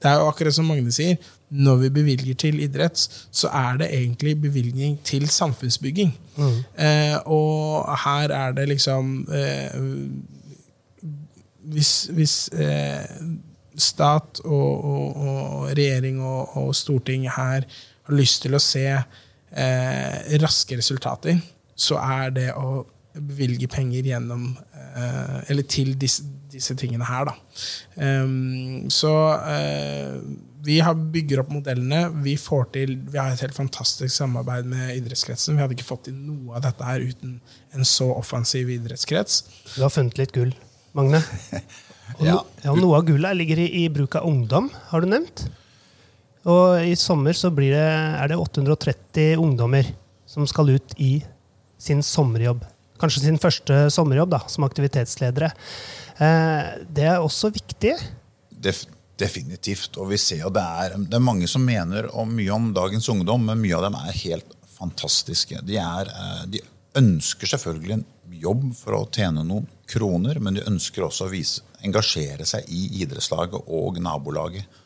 det 0.03 0.11
er 0.11 0.21
jo 0.21 0.29
akkurat 0.31 0.55
som 0.55 0.67
Magne 0.67 0.93
sier, 0.95 1.19
når 1.53 1.77
vi 1.77 1.89
bevilger 1.93 2.35
til 2.35 2.61
idrett, 2.65 2.99
så 3.31 3.49
er 3.53 3.77
det 3.83 3.89
egentlig 3.93 4.41
bevilgning 4.41 4.99
til 5.05 5.29
samfunnsbygging. 5.29 6.15
Mm. 6.37 6.59
Eh, 6.85 7.17
og 7.29 7.89
her 8.05 8.33
er 8.33 8.53
det 8.53 8.69
liksom 8.69 9.29
eh, 9.33 9.81
Hvis, 11.63 12.11
hvis 12.11 12.51
eh, 12.53 13.05
stat 13.79 14.41
og, 14.45 14.85
og, 14.85 15.17
og 15.17 15.67
regjering 15.67 16.23
og, 16.23 16.57
og, 16.57 16.75
storting 16.75 17.29
her 17.31 17.63
har 18.03 18.17
lyst 18.17 18.43
til 18.43 18.55
å 18.55 18.61
se 18.61 18.87
eh, 18.91 20.17
raske 20.43 20.77
resultater, 20.77 21.39
så 21.77 22.01
er 22.03 22.35
det 22.35 22.49
å 22.57 22.83
bevilge 23.13 23.69
penger 23.69 24.09
gjennom 24.09 24.57
eh, 24.97 25.51
Eller 25.51 25.63
til 25.63 25.95
disse, 26.01 26.25
disse 26.53 26.75
tingene 26.75 27.05
her, 27.05 27.29
da. 27.29 27.37
Um, 28.25 28.91
så 28.91 29.13
uh, 29.37 30.19
vi 30.63 30.79
har 30.81 30.95
bygger 30.95 31.43
opp 31.43 31.51
modellene. 31.51 32.05
Vi, 32.23 32.37
får 32.39 32.69
til, 32.77 32.95
vi 33.11 33.19
har 33.19 33.33
et 33.33 33.41
helt 33.43 33.57
fantastisk 33.57 34.15
samarbeid 34.15 34.69
med 34.71 34.93
idrettskretsen. 34.95 35.57
Vi 35.57 35.65
hadde 35.65 35.75
ikke 35.75 35.89
fått 35.89 36.07
til 36.07 36.15
noe 36.15 36.59
av 36.59 36.63
dette 36.67 36.87
her 36.87 37.03
uten 37.03 37.41
en 37.75 37.89
så 37.89 38.07
offensiv 38.15 38.71
idrettskrets. 38.71 39.43
Du 39.75 39.81
har 39.83 39.91
funnet 39.93 40.21
litt 40.21 40.35
gull, 40.37 40.55
Magne. 40.97 41.23
Og, 42.19 42.23
ja. 42.27 42.37
ja, 42.63 42.75
Noe 42.77 42.99
av 42.99 43.07
gullet 43.09 43.39
ligger 43.39 43.63
i, 43.63 43.69
i, 43.83 43.89
bruk 43.91 44.19
av 44.19 44.27
ungdom, 44.29 44.69
har 44.91 45.03
du 45.03 45.09
nevnt. 45.11 45.47
Og 46.51 46.83
i 46.85 46.95
sommer 46.99 47.37
så 47.39 47.51
det, 47.55 47.73
er 47.73 48.31
det 48.31 48.39
830 48.39 49.39
ungdommer 49.41 49.89
som 50.29 50.47
skal 50.51 50.75
ut 50.75 50.95
i 51.01 51.15
sin 51.81 52.03
sommerjobb. 52.05 52.67
Kanskje 53.03 53.25
sin 53.25 53.41
første 53.43 53.87
sommerjobb 53.95 54.35
da, 54.35 54.43
som 54.51 54.67
aktivitetsledere. 54.67 55.51
Eh, 56.23 56.75
det 56.93 57.07
er 57.09 57.23
også 57.23 57.51
viktig. 57.55 57.97
Def, 58.63 58.85
definitivt. 59.23 59.97
Og 60.03 60.11
vi 60.13 60.21
ser 60.21 60.43
jo 60.45 60.53
det 60.55 60.63
er, 60.63 60.99
det 60.99 61.19
er 61.19 61.25
mange 61.25 61.49
som 61.51 61.65
mener 61.67 62.11
om 62.19 62.35
mye 62.37 62.53
om 62.55 62.73
dagens 62.77 63.09
ungdom, 63.13 63.47
men 63.49 63.63
mye 63.63 63.79
av 63.79 63.87
dem 63.87 63.99
er 64.01 64.21
helt 64.25 64.57
fantastiske. 64.75 65.63
De, 65.67 65.79
er, 65.81 66.11
eh, 66.11 66.45
de 66.53 66.63
ønsker 66.99 67.55
selvfølgelig 67.55 67.99
en 68.01 68.07
jobb 68.43 68.69
for 68.77 68.99
å 68.99 69.09
tjene 69.13 69.45
noen 69.47 69.69
kroner, 69.91 70.41
men 70.43 70.57
de 70.57 70.67
ønsker 70.69 71.05
også 71.07 71.29
å 71.29 71.33
vise, 71.33 71.65
engasjere 71.83 72.47
seg 72.47 72.69
i 72.71 72.85
idrettslaget 73.03 73.69
og 73.75 73.99
nabolaget. 74.03 74.81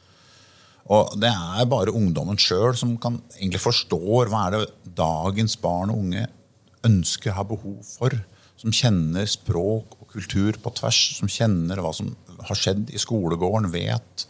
Og 0.87 1.17
Det 1.19 1.29
er 1.29 1.67
bare 1.67 1.95
ungdommen 1.95 2.39
sjøl 2.39 2.77
som 2.79 2.95
kan 3.03 3.19
egentlig 3.35 3.65
forstår 3.65 4.31
hva 4.31 4.47
er 4.47 4.55
det 4.55 4.95
dagens 4.97 5.57
barn 5.59 5.91
og 5.91 6.05
unge 6.05 6.29
ønsker, 6.87 7.35
har 7.35 7.49
behov 7.51 7.81
for. 7.83 8.15
Som 8.57 8.73
kjenner 8.73 9.27
språk 9.29 9.99
og 9.99 10.07
kultur 10.15 10.57
på 10.63 10.73
tvers. 10.79 11.01
Som 11.19 11.29
kjenner 11.29 11.83
hva 11.83 11.91
som 11.97 12.15
har 12.49 12.59
skjedd 12.59 12.93
i 12.93 13.01
skolegården, 13.01 13.71
vet 13.73 14.27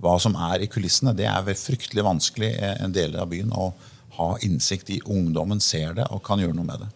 hva 0.00 0.16
som 0.22 0.36
er 0.48 0.64
i 0.64 0.70
kulissene. 0.70 1.14
Det 1.16 1.28
er 1.28 1.44
fryktelig 1.58 2.04
vanskelig 2.06 2.54
i 2.54 2.72
en 2.86 2.94
del 2.96 3.18
av 3.20 3.28
byen 3.32 3.52
å 3.52 3.70
ha 4.16 4.30
innsikt 4.46 4.90
i. 4.94 5.00
Ungdommen 5.04 5.60
ser 5.64 5.94
det 5.98 6.08
og 6.10 6.24
kan 6.26 6.40
gjøre 6.40 6.56
noe 6.56 6.68
med 6.68 6.84
det. 6.84 6.90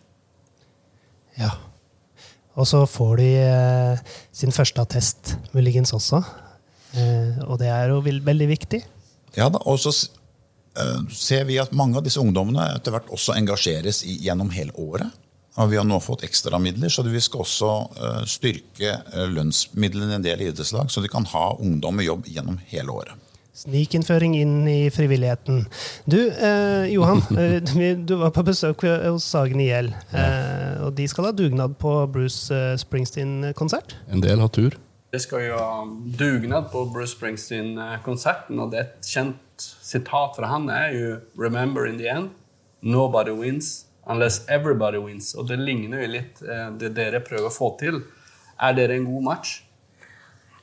Ja. 1.43 1.53
Og 2.55 2.69
så 2.71 2.85
får 2.87 3.17
de 3.19 3.31
eh, 3.43 4.03
sin 4.33 4.55
første 4.55 4.83
attest, 4.85 5.35
muligens 5.53 5.93
også. 5.97 6.23
Eh, 6.95 7.41
og 7.49 7.59
det 7.61 7.73
er 7.75 7.91
jo 7.91 8.03
veldig 8.05 8.51
viktig. 8.53 8.85
Ja 9.35 9.49
da, 9.51 9.59
og 9.67 9.81
så 9.83 9.91
Eh, 10.75 11.03
ser 11.15 11.45
vi 11.47 11.61
at 11.63 11.75
mange 11.77 12.01
av 12.01 12.07
disse 12.07 12.19
ungdommene 12.19 12.67
etter 12.75 12.95
hvert 12.95 13.11
også 13.15 13.37
engasjeres 13.39 14.03
i, 14.09 14.17
gjennom 14.27 14.51
hele 14.55 14.75
året. 14.81 15.07
Og 15.55 15.71
vi 15.71 15.79
har 15.79 15.87
nå 15.87 16.01
fått 16.03 16.25
ekstramidler, 16.27 16.91
så 16.91 17.05
vi 17.07 17.21
skal 17.23 17.45
også 17.45 17.69
uh, 17.95 18.23
styrke 18.27 18.97
uh, 19.15 19.27
lønnsmidlene 19.31 20.17
i 20.17 20.17
en 20.19 20.25
del 20.25 20.49
idrettslag, 20.49 20.91
så 20.91 21.03
de 21.05 21.11
kan 21.13 21.27
ha 21.31 21.53
ungdom 21.63 22.03
i 22.03 22.09
jobb 22.09 22.27
gjennom 22.27 22.59
hele 22.73 22.95
året. 22.95 23.21
Snikinnføring 23.55 24.33
inn 24.35 24.65
i 24.67 24.91
frivilligheten. 24.91 25.61
Du, 26.11 26.19
eh, 26.27 26.89
Johan, 26.91 27.21
du 28.09 28.17
var 28.19 28.33
på 28.35 28.43
besøk 28.43 28.83
hos 28.83 29.29
Sagen 29.31 29.63
IL. 29.63 29.93
Eh, 30.11 30.83
og 30.83 30.97
de 30.99 31.07
skal 31.07 31.29
ha 31.29 31.31
dugnad 31.39 31.77
på 31.79 31.93
Bruce 32.11 32.51
Springsteen-konsert? 32.83 33.95
En 34.11 34.25
del 34.25 34.43
har 34.43 34.51
tur. 34.51 34.75
Det 35.15 35.23
skal 35.23 35.47
jo 35.47 35.61
ha 35.61 35.87
dugnad 36.19 36.67
på 36.73 36.83
Bruce 36.91 37.15
Springsteen-konserten, 37.15 38.59
og 38.59 38.75
det 38.75 38.81
er 38.81 38.89
et 38.89 39.13
kjent 39.15 39.69
sitat 39.87 40.35
fra 40.35 40.51
han 40.51 40.67
er 40.67 40.91
jo 40.91 41.17
'Remember 41.39 41.87
in 41.87 42.03
the 42.03 42.11
end, 42.11 42.31
nobody 42.83 43.31
wins 43.31 43.87
unless 44.07 44.43
everybody 44.49 44.99
wins'. 44.99 45.35
Og 45.39 45.49
det 45.49 45.59
ligner 45.61 46.05
jo 46.05 46.13
litt 46.17 46.43
eh, 46.43 46.71
det 46.79 46.95
dere 46.97 47.21
prøver 47.25 47.49
å 47.49 47.55
få 47.55 47.75
til. 47.81 48.03
Er 48.61 48.77
dere 48.77 48.99
en 48.99 49.09
god 49.09 49.23
match? 49.31 49.61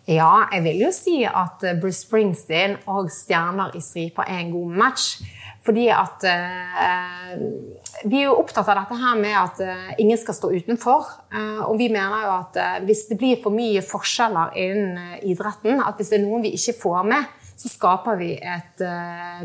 Ja, 0.10 0.48
jeg 0.52 0.64
vil 0.66 0.80
jo 0.88 0.90
si 0.96 1.20
at 1.26 1.62
eh, 1.64 1.78
Bruce 1.78 2.02
Springsteen 2.06 2.80
og 2.90 3.12
Stjerner 3.14 3.76
i 3.78 3.82
stripa 3.84 4.26
er 4.28 4.42
en 4.42 4.52
god 4.54 4.82
match. 4.82 5.22
Fordi 5.62 5.88
at 5.94 6.24
eh, 6.26 7.34
Vi 8.10 8.18
er 8.18 8.32
jo 8.32 8.40
opptatt 8.42 8.66
av 8.72 8.80
dette 8.80 8.98
her 8.98 9.18
med 9.20 9.36
at 9.38 9.60
eh, 9.62 9.92
ingen 10.02 10.18
skal 10.18 10.34
stå 10.34 10.50
utenfor. 10.56 11.06
Eh, 11.30 11.62
og 11.68 11.76
vi 11.78 11.92
mener 11.94 12.24
jo 12.24 12.32
at 12.34 12.58
eh, 12.58 12.80
hvis 12.88 13.04
det 13.12 13.20
blir 13.22 13.38
for 13.44 13.54
mye 13.54 13.84
forskjeller 13.86 14.58
innen 14.58 15.20
idretten, 15.22 15.84
at 15.86 16.00
hvis 16.00 16.10
det 16.10 16.18
er 16.18 16.26
noen 16.26 16.42
vi 16.42 16.56
ikke 16.58 16.80
får 16.82 17.06
med, 17.12 17.30
så 17.62 17.70
skaper 17.70 18.18
vi 18.18 18.32
et 18.42 18.82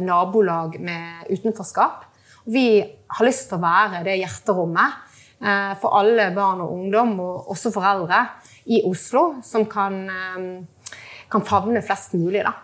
nabolag 0.00 0.78
med 0.80 1.26
utenforskap. 1.28 2.06
Vi 2.48 2.80
har 3.08 3.26
lyst 3.26 3.48
til 3.50 3.58
å 3.58 3.64
være 3.64 4.04
det 4.06 4.18
hjerterommet. 4.20 5.02
eh, 5.36 5.74
for 5.80 5.92
alle 5.98 6.30
barn 6.32 6.62
og 6.64 6.72
ungdom, 6.72 7.20
og 7.20 7.50
også 7.52 7.68
foreldre, 7.74 8.22
i 8.72 8.80
Oslo, 8.88 9.42
som 9.44 9.66
kan, 9.68 10.08
eh, 10.08 10.86
kan 11.30 11.42
favne 11.44 11.82
flest 11.82 12.14
mulig. 12.14 12.42
da. 12.42 12.54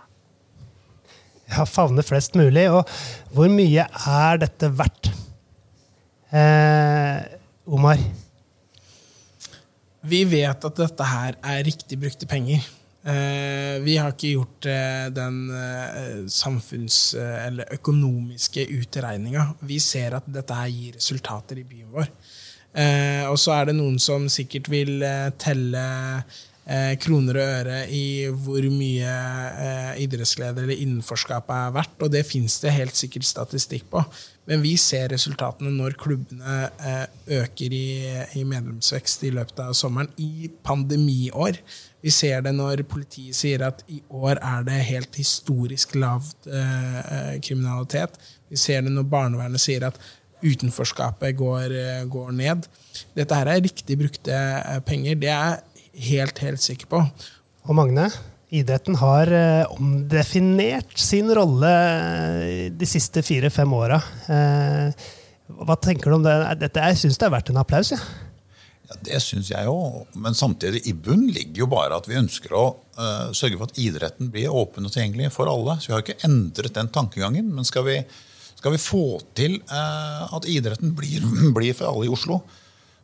Ja, 1.52 1.64
favne 1.64 2.02
flest 2.02 2.34
mulig. 2.34 2.70
Og 2.72 2.88
hvor 3.34 3.48
mye 3.52 3.84
er 3.84 4.38
dette 4.38 4.70
verdt? 4.72 5.12
Eh, 6.32 7.20
Omar? 7.68 7.98
Vi 10.02 10.24
vet 10.24 10.64
at 10.64 10.74
dette 10.80 11.04
her 11.04 11.36
er 11.44 11.62
riktig 11.62 12.00
brukte 12.00 12.26
penger. 12.26 12.64
Eh, 13.02 13.80
vi 13.82 13.96
har 13.98 14.12
ikke 14.12 14.30
gjort 14.36 14.66
eh, 14.70 15.08
den 15.10 15.38
eh, 15.50 16.20
samfunns- 16.30 17.16
eller 17.18 17.72
økonomiske 17.74 18.68
utregninga. 18.78 19.48
Vi 19.66 19.80
ser 19.82 20.14
at 20.20 20.28
dette 20.30 20.54
her 20.54 20.70
gir 20.70 20.94
resultater 21.00 21.58
i 21.58 21.66
byen 21.66 21.90
vår. 21.90 22.12
Og 23.28 23.36
så 23.36 23.52
er 23.52 23.66
det 23.68 23.74
noen 23.76 23.98
som 24.00 24.30
sikkert 24.32 24.70
vil 24.72 25.02
telle 25.36 25.82
kroner 27.04 27.36
og 27.36 27.50
øre 27.58 27.82
i 27.92 28.30
hvor 28.32 28.64
mye 28.72 29.10
idrettsglede 30.00 30.64
eller 30.64 30.80
innenforskapet 30.80 31.52
er 31.52 31.74
verdt, 31.76 31.98
og 32.00 32.14
det 32.14 32.22
fins 32.24 32.56
det 32.64 32.72
helt 32.72 32.96
sikkert 32.96 33.28
statistikk 33.28 33.84
på. 33.92 34.00
Men 34.48 34.64
vi 34.64 34.72
ser 34.80 35.12
resultatene 35.12 35.68
når 35.74 35.98
klubbene 36.00 36.62
øker 37.42 37.76
i 37.76 38.46
medlemsvekst 38.48 39.28
i 39.28 39.34
løpet 39.36 39.60
av 39.66 39.76
sommeren, 39.76 40.08
i 40.16 40.48
pandemiår. 40.64 41.60
Vi 42.02 42.10
ser 42.10 42.42
det 42.42 42.54
når 42.56 42.82
politiet 42.90 43.36
sier 43.38 43.62
at 43.68 43.84
i 43.92 44.00
år 44.10 44.40
er 44.40 44.64
det 44.66 44.80
helt 44.88 45.18
historisk 45.20 45.94
lavt 45.94 46.48
eh, 46.50 47.38
kriminalitet. 47.44 48.18
Vi 48.50 48.58
ser 48.58 48.82
det 48.82 48.90
når 48.94 49.06
barnevernet 49.12 49.62
sier 49.62 49.86
at 49.86 50.00
utenforskapet 50.42 51.36
går, 51.38 51.76
eh, 51.78 52.02
går 52.10 52.34
ned. 52.34 52.66
Dette 53.14 53.38
her 53.38 53.52
er 53.52 53.62
riktig 53.62 53.98
brukte 54.00 54.34
eh, 54.34 54.80
penger. 54.86 55.20
Det 55.22 55.30
er 55.30 55.62
jeg 55.92 56.10
helt, 56.10 56.42
helt 56.42 56.64
sikker 56.64 56.90
på. 56.90 57.04
Og 57.68 57.78
Magne, 57.78 58.08
idretten 58.50 58.98
har 58.98 59.30
eh, 59.30 59.70
omdefinert 59.78 60.98
sin 60.98 61.30
rolle 61.38 61.70
eh, 61.70 62.66
de 62.74 62.88
siste 62.88 63.22
fire-fem 63.22 63.78
åra. 63.78 64.02
Eh, 64.26 65.08
hva 65.62 65.78
tenker 65.78 66.10
du 66.10 66.18
om 66.18 66.26
det? 66.26 66.36
Jeg 66.74 66.98
syns 66.98 67.20
det 67.20 67.28
er 67.28 67.34
verdt 67.36 67.54
en 67.54 67.62
applaus. 67.62 67.94
Ja. 67.94 68.02
Ja, 68.92 68.98
Det 69.00 69.20
syns 69.24 69.50
jeg 69.52 69.68
òg. 69.70 70.06
Men 70.14 70.36
samtidig, 70.36 70.84
i 70.86 70.92
bunn 70.92 71.28
ligger 71.32 71.64
jo 71.64 71.70
bare 71.72 71.96
at 71.96 72.08
vi 72.08 72.18
ønsker 72.20 72.52
å 72.52 72.64
uh, 72.98 73.30
sørge 73.32 73.58
for 73.58 73.70
at 73.70 73.80
idretten 73.80 74.32
blir 74.32 74.52
åpen 74.52 74.86
og 74.86 74.92
tilgjengelig 74.92 75.32
for 75.32 75.50
alle. 75.50 75.78
Så 75.80 75.90
vi 75.90 75.96
har 75.96 76.04
ikke 76.04 76.28
endret 76.28 76.76
den 76.76 76.92
tankegangen. 76.92 77.48
Men 77.54 77.68
skal 77.68 77.86
vi, 77.88 77.98
skal 78.58 78.76
vi 78.76 78.82
få 78.82 79.06
til 79.38 79.60
uh, 79.72 80.28
at 80.28 80.48
idretten 80.50 80.94
blir, 80.98 81.24
blir 81.56 81.76
for 81.78 81.92
alle 81.92 82.08
i 82.08 82.12
Oslo, 82.12 82.42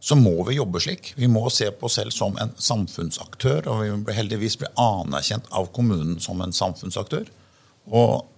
så 0.01 0.15
må 0.15 0.37
vi 0.47 0.61
jobbe 0.61 0.79
slik. 0.83 1.13
Vi 1.19 1.27
må 1.27 1.43
se 1.51 1.73
på 1.75 1.89
oss 1.89 1.97
selv 1.99 2.15
som 2.15 2.37
en 2.39 2.53
samfunnsaktør, 2.55 3.67
og 3.67 3.81
vi 3.83 3.91
må 3.97 4.15
heldigvis 4.15 4.61
bli 4.61 4.71
anerkjent 4.79 5.49
av 5.51 5.73
kommunen 5.75 6.21
som 6.23 6.39
en 6.45 6.55
samfunnsaktør. 6.55 7.27
Og 7.91 8.29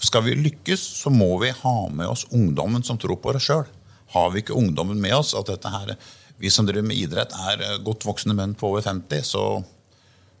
skal 0.00 0.24
vi 0.24 0.36
lykkes, 0.38 0.80
så 1.02 1.12
må 1.12 1.34
vi 1.42 1.52
ha 1.60 1.76
med 1.92 2.08
oss 2.08 2.24
ungdommen 2.32 2.84
som 2.86 2.96
tror 3.00 3.18
på 3.20 3.34
det 3.36 3.42
sjøl. 3.44 3.66
Har 4.14 4.30
vi 4.32 4.40
ikke 4.40 4.56
ungdommen 4.56 5.00
med 5.00 5.16
oss, 5.16 5.34
at 5.36 5.50
dette 5.50 5.70
her, 5.70 5.94
vi 6.36 6.50
som 6.50 6.66
driver 6.66 6.86
med 6.86 6.96
idrett, 6.96 7.34
er 7.50 7.62
eh, 7.62 7.78
godt 7.84 8.06
voksne 8.06 8.34
menn 8.36 8.54
på 8.58 8.72
over 8.72 8.84
50, 8.84 9.22
så, 9.26 9.44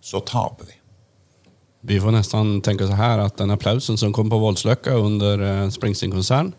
så 0.02 0.20
taper 0.26 0.68
vi. 0.70 0.78
Vi 1.84 2.00
får 2.00 2.14
nesten 2.16 2.58
tenke 2.64 2.88
så 2.88 2.96
her 2.96 3.20
at 3.20 3.36
den 3.36 3.52
applausen 3.52 3.98
som 4.00 4.12
kom 4.16 4.30
på 4.32 4.40
Voldsløkka 4.40 4.96
under 5.00 5.40
eh, 5.44 5.66
Springsteen-konsern, 5.74 6.54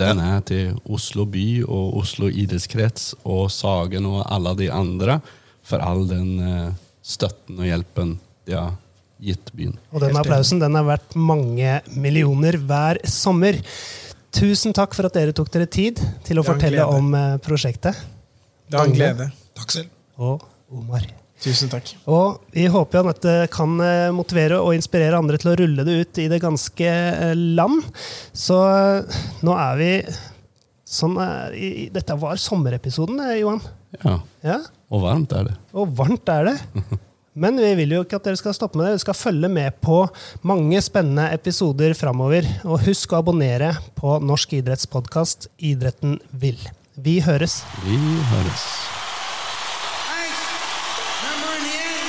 den 0.00 0.20
er 0.22 0.40
til 0.46 0.76
Oslo 0.88 1.26
by 1.28 1.62
og 1.66 1.96
Oslo 2.00 2.30
idrettskrets 2.30 3.10
og 3.28 3.50
Sagen 3.52 4.06
og 4.08 4.22
alle 4.22 4.54
de 4.56 4.70
andre 4.72 5.18
for 5.66 5.82
all 5.84 6.06
den 6.08 6.30
eh, 6.44 6.70
støtten 7.04 7.58
og 7.58 7.68
hjelpen 7.68 8.14
de 8.48 8.56
har 8.56 8.78
gitt 9.20 9.50
byen. 9.52 9.74
Og 9.92 10.00
den 10.00 10.16
applausen 10.16 10.62
den 10.62 10.78
er 10.78 10.86
verdt 10.86 11.18
mange 11.18 11.74
millioner 11.92 12.56
hver 12.56 13.02
sommer. 13.04 13.58
Tusen 14.32 14.72
takk 14.76 14.94
for 14.96 15.10
at 15.10 15.18
dere 15.18 15.34
tok 15.36 15.50
dere 15.52 15.68
tid 15.68 16.00
til 16.24 16.40
å 16.40 16.46
fortelle 16.46 16.86
om 16.88 17.12
prosjektet. 17.44 17.98
Det 18.70 18.78
var 18.78 18.86
en 18.86 18.94
glede. 18.94 19.30
Takk 19.58 19.74
selv. 19.74 19.90
Og 20.20 20.44
Omar. 20.70 21.06
Tusen 21.40 21.70
takk. 21.72 21.88
Og 22.12 22.42
vi 22.52 22.66
håper 22.68 23.00
jo 23.00 23.08
at 23.08 23.22
dette 23.22 23.52
kan 23.54 23.72
eh, 23.80 24.10
motivere 24.12 24.58
og 24.60 24.74
inspirere 24.76 25.16
andre 25.18 25.38
til 25.40 25.54
å 25.54 25.56
rulle 25.56 25.86
det 25.88 25.94
ut 26.02 26.20
i 26.20 26.26
det 26.28 26.40
ganske 26.42 26.90
eh, 26.90 27.32
land. 27.56 27.80
Så 28.36 28.58
eh, 28.68 29.20
nå 29.46 29.54
er 29.56 29.78
vi 29.80 29.92
sånn 30.90 31.14
i, 31.54 31.88
Dette 31.94 32.16
var 32.18 32.40
sommerepisoden, 32.42 33.22
Johan. 33.38 33.62
Ja, 34.02 34.16
Ja, 34.44 34.58
og 34.90 35.04
varmt 35.06 35.32
er 35.34 35.46
det. 35.48 35.54
Og 35.72 35.94
varmt 35.96 36.28
er 36.34 36.50
det. 36.50 36.56
Men 37.40 37.56
vi 37.62 37.70
vil 37.78 37.94
jo 37.94 38.02
ikke 38.04 38.18
at 38.18 38.26
dere 38.26 38.38
skal 38.40 38.56
stoppe 38.56 38.76
med 38.76 38.88
det. 38.88 38.96
Vi 38.98 39.04
skal 39.06 39.16
følge 39.16 39.48
med 39.54 39.78
på 39.80 40.02
mange 40.46 40.82
spennende 40.84 41.28
episoder 41.32 41.94
framover. 41.96 42.44
Og 42.66 42.82
husk 42.84 43.14
å 43.14 43.20
abonnere 43.22 43.70
på 43.96 44.18
Norsk 44.26 44.58
idrettspodkast 44.58 45.46
Idretten 45.70 46.18
vil. 46.42 46.58
Vi 47.04 47.20
høres. 47.20 47.66
Vi 47.84 47.96
høres. 48.32 48.62
Thanks. 50.10 50.40
Remember 51.22 51.50
in 51.58 51.62
the 51.68 51.76
end, 51.90 52.08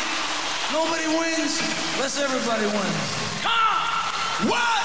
nobody 0.78 1.08
wins 1.20 1.54
unless 1.96 2.18
everybody 2.26 2.66
wins. 2.76 3.08
Come 3.46 3.52
on! 3.52 4.52
One! 4.60 4.81